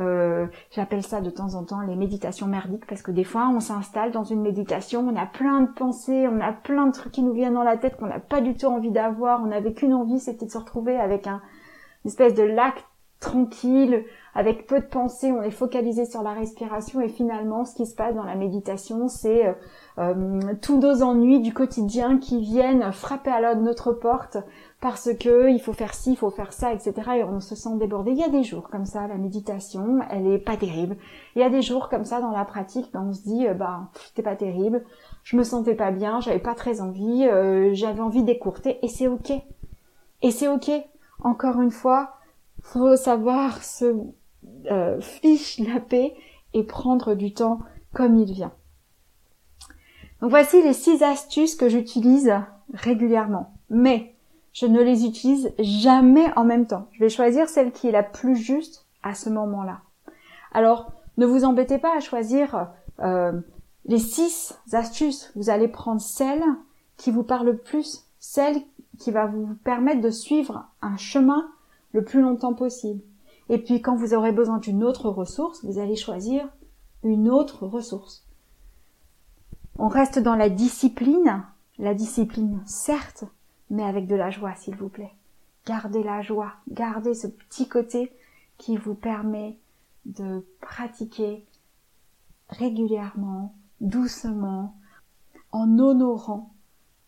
euh, 0.00 0.46
J'appelle 0.70 1.02
ça 1.02 1.20
de 1.20 1.30
temps 1.30 1.54
en 1.54 1.64
temps 1.64 1.80
les 1.80 1.96
méditations 1.96 2.46
merdiques 2.46 2.86
parce 2.86 3.02
que 3.02 3.10
des 3.10 3.24
fois 3.24 3.48
on 3.48 3.60
s'installe 3.60 4.12
dans 4.12 4.24
une 4.24 4.40
méditation, 4.40 5.06
on 5.08 5.16
a 5.16 5.26
plein 5.26 5.62
de 5.62 5.70
pensées, 5.70 6.26
on 6.28 6.40
a 6.40 6.52
plein 6.52 6.86
de 6.86 6.92
trucs 6.92 7.12
qui 7.12 7.22
nous 7.22 7.32
viennent 7.32 7.54
dans 7.54 7.62
la 7.62 7.76
tête 7.76 7.96
qu'on 7.96 8.06
n'a 8.06 8.20
pas 8.20 8.40
du 8.40 8.56
tout 8.56 8.66
envie 8.66 8.90
d'avoir, 8.90 9.42
on 9.42 9.46
n'avait 9.46 9.72
qu'une 9.72 9.94
envie, 9.94 10.18
c'était 10.18 10.46
de 10.46 10.50
se 10.50 10.58
retrouver 10.58 10.96
avec 10.96 11.26
un 11.26 11.40
espèce 12.04 12.34
de 12.34 12.42
lac 12.42 12.84
tranquille, 13.20 14.04
avec 14.34 14.66
peu 14.66 14.80
de 14.80 14.86
pensées, 14.86 15.30
on 15.30 15.42
est 15.42 15.50
focalisé 15.50 16.06
sur 16.06 16.22
la 16.22 16.32
respiration 16.32 17.00
et 17.00 17.08
finalement 17.08 17.64
ce 17.64 17.74
qui 17.74 17.86
se 17.86 17.94
passe 17.94 18.14
dans 18.14 18.24
la 18.24 18.34
méditation 18.34 19.08
c'est 19.08 19.46
euh, 19.46 19.52
tous 20.62 20.78
nos 20.78 21.02
ennuis 21.02 21.40
du 21.40 21.52
quotidien 21.52 22.18
qui 22.18 22.40
viennent 22.40 22.92
frapper 22.92 23.30
à 23.30 23.54
notre 23.54 23.92
porte 23.92 24.38
parce 24.80 25.10
que 25.18 25.50
il 25.50 25.60
faut 25.60 25.72
faire 25.72 25.94
ci, 25.94 26.12
il 26.12 26.16
faut 26.16 26.30
faire 26.30 26.52
ça, 26.52 26.72
etc. 26.72 26.94
Et 27.16 27.24
on 27.24 27.40
se 27.40 27.54
sent 27.54 27.76
débordé. 27.76 28.12
Il 28.12 28.18
y 28.18 28.24
a 28.24 28.28
des 28.28 28.42
jours 28.42 28.70
comme 28.70 28.86
ça, 28.86 29.06
la 29.06 29.16
méditation, 29.16 30.00
elle 30.10 30.26
est 30.26 30.38
pas 30.38 30.56
terrible. 30.56 30.96
Il 31.36 31.40
y 31.40 31.44
a 31.44 31.50
des 31.50 31.62
jours 31.62 31.88
comme 31.88 32.04
ça 32.04 32.20
dans 32.20 32.30
la 32.30 32.44
pratique, 32.44 32.90
ben 32.92 33.06
on 33.08 33.12
se 33.12 33.22
dit, 33.22 33.46
euh, 33.46 33.54
bah 33.54 33.90
c'était 34.06 34.22
pas 34.22 34.36
terrible, 34.36 34.84
je 35.22 35.36
me 35.36 35.44
sentais 35.44 35.74
pas 35.74 35.90
bien, 35.90 36.20
j'avais 36.20 36.38
pas 36.38 36.54
très 36.54 36.80
envie, 36.80 37.26
euh, 37.26 37.70
j'avais 37.74 38.00
envie 38.00 38.22
d'écourter, 38.22 38.78
et 38.82 38.88
c'est 38.88 39.08
ok. 39.08 39.32
Et 40.22 40.30
c'est 40.30 40.48
ok. 40.48 40.70
Encore 41.22 41.60
une 41.60 41.70
fois, 41.70 42.14
faut 42.62 42.96
savoir 42.96 43.62
se 43.62 43.96
euh, 44.70 45.00
fiche 45.00 45.58
la 45.58 45.80
paix 45.80 46.14
et 46.54 46.62
prendre 46.62 47.14
du 47.14 47.34
temps 47.34 47.60
comme 47.92 48.16
il 48.16 48.32
vient. 48.32 48.52
Donc 50.20 50.30
voici 50.30 50.62
les 50.62 50.72
six 50.72 51.02
astuces 51.02 51.54
que 51.54 51.68
j'utilise 51.68 52.32
régulièrement. 52.74 53.54
Mais 53.70 54.14
je 54.52 54.66
ne 54.66 54.82
les 54.82 55.04
utilise 55.04 55.52
jamais 55.58 56.26
en 56.36 56.44
même 56.44 56.66
temps. 56.66 56.88
Je 56.92 57.00
vais 57.00 57.08
choisir 57.08 57.48
celle 57.48 57.72
qui 57.72 57.88
est 57.88 57.92
la 57.92 58.02
plus 58.02 58.36
juste 58.36 58.86
à 59.02 59.14
ce 59.14 59.30
moment-là. 59.30 59.80
Alors, 60.52 60.92
ne 61.16 61.26
vous 61.26 61.44
embêtez 61.44 61.78
pas 61.78 61.96
à 61.96 62.00
choisir 62.00 62.68
euh, 63.00 63.32
les 63.86 63.98
six 63.98 64.58
astuces. 64.72 65.32
Vous 65.36 65.50
allez 65.50 65.68
prendre 65.68 66.00
celle 66.00 66.42
qui 66.96 67.10
vous 67.10 67.22
parle 67.22 67.46
le 67.46 67.56
plus, 67.56 68.04
celle 68.18 68.56
qui 68.98 69.10
va 69.10 69.26
vous 69.26 69.54
permettre 69.64 70.00
de 70.00 70.10
suivre 70.10 70.66
un 70.82 70.96
chemin 70.96 71.48
le 71.92 72.04
plus 72.04 72.20
longtemps 72.20 72.54
possible. 72.54 73.02
Et 73.48 73.58
puis, 73.58 73.80
quand 73.80 73.96
vous 73.96 74.14
aurez 74.14 74.32
besoin 74.32 74.58
d'une 74.58 74.84
autre 74.84 75.08
ressource, 75.08 75.64
vous 75.64 75.78
allez 75.78 75.96
choisir 75.96 76.48
une 77.02 77.30
autre 77.30 77.66
ressource. 77.66 78.26
On 79.82 79.88
reste 79.88 80.18
dans 80.18 80.36
la 80.36 80.50
discipline. 80.50 81.42
La 81.78 81.94
discipline, 81.94 82.60
certes, 82.66 83.24
mais 83.70 83.82
avec 83.82 84.06
de 84.06 84.14
la 84.14 84.28
joie, 84.28 84.54
s'il 84.54 84.76
vous 84.76 84.90
plaît. 84.90 85.14
Gardez 85.64 86.02
la 86.02 86.20
joie, 86.20 86.52
gardez 86.68 87.14
ce 87.14 87.26
petit 87.26 87.66
côté 87.66 88.12
qui 88.58 88.76
vous 88.76 88.94
permet 88.94 89.56
de 90.04 90.46
pratiquer 90.60 91.46
régulièrement, 92.50 93.54
doucement, 93.80 94.76
en 95.50 95.78
honorant 95.78 96.52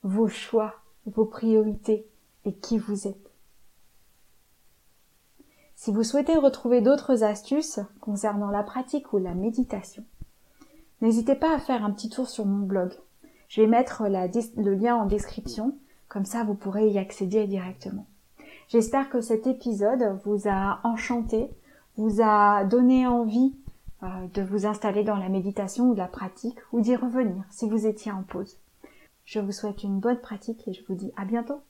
vos 0.03 0.29
choix, 0.29 0.77
vos 1.05 1.27
priorités 1.27 2.07
et 2.47 2.55
qui 2.55 2.79
vous 2.79 3.07
êtes. 3.07 3.33
Si 5.75 5.93
vous 5.93 6.05
souhaitez 6.05 6.37
retrouver 6.37 6.81
d'autres 6.81 7.23
astuces 7.23 7.81
concernant 8.01 8.51
la 8.51 8.63
pratique 8.63 9.13
ou 9.13 9.19
la 9.19 9.35
méditation, 9.35 10.07
n'hésitez 11.03 11.35
pas 11.35 11.55
à 11.55 11.59
faire 11.59 11.85
un 11.85 11.91
petit 11.91 12.09
tour 12.09 12.29
sur 12.29 12.47
mon 12.47 12.65
blog. 12.65 12.93
Je 13.49 13.61
vais 13.61 13.67
mettre 13.67 14.05
le 14.05 14.75
lien 14.75 14.97
en 14.97 15.05
description 15.05 15.75
comme 16.13 16.27
ça, 16.27 16.45
vous 16.45 16.53
pourrez 16.53 16.91
y 16.91 16.99
accéder 16.99 17.47
directement. 17.47 18.07
J'espère 18.69 19.09
que 19.09 19.23
cet 19.23 19.47
épisode 19.47 20.21
vous 20.27 20.47
a 20.47 20.79
enchanté, 20.85 21.49
vous 21.97 22.21
a 22.23 22.65
donné 22.65 23.07
envie 23.07 23.55
euh, 24.03 24.07
de 24.35 24.43
vous 24.43 24.67
installer 24.67 25.05
dans 25.05 25.17
la 25.17 25.31
méditation 25.31 25.89
ou 25.89 25.95
la 25.95 26.09
pratique 26.09 26.59
ou 26.71 26.83
d'y 26.83 26.97
revenir 26.97 27.43
si 27.49 27.67
vous 27.67 27.87
étiez 27.87 28.13
en 28.13 28.25
pause. 28.25 28.59
Je 29.25 29.41
vous 29.41 29.53
souhaite 29.53 29.85
une 29.85 30.01
bonne 30.01 30.21
pratique 30.21 30.69
et 30.69 30.75
je 30.75 30.85
vous 30.87 30.95
dis 30.95 31.13
à 31.17 31.25
bientôt. 31.25 31.63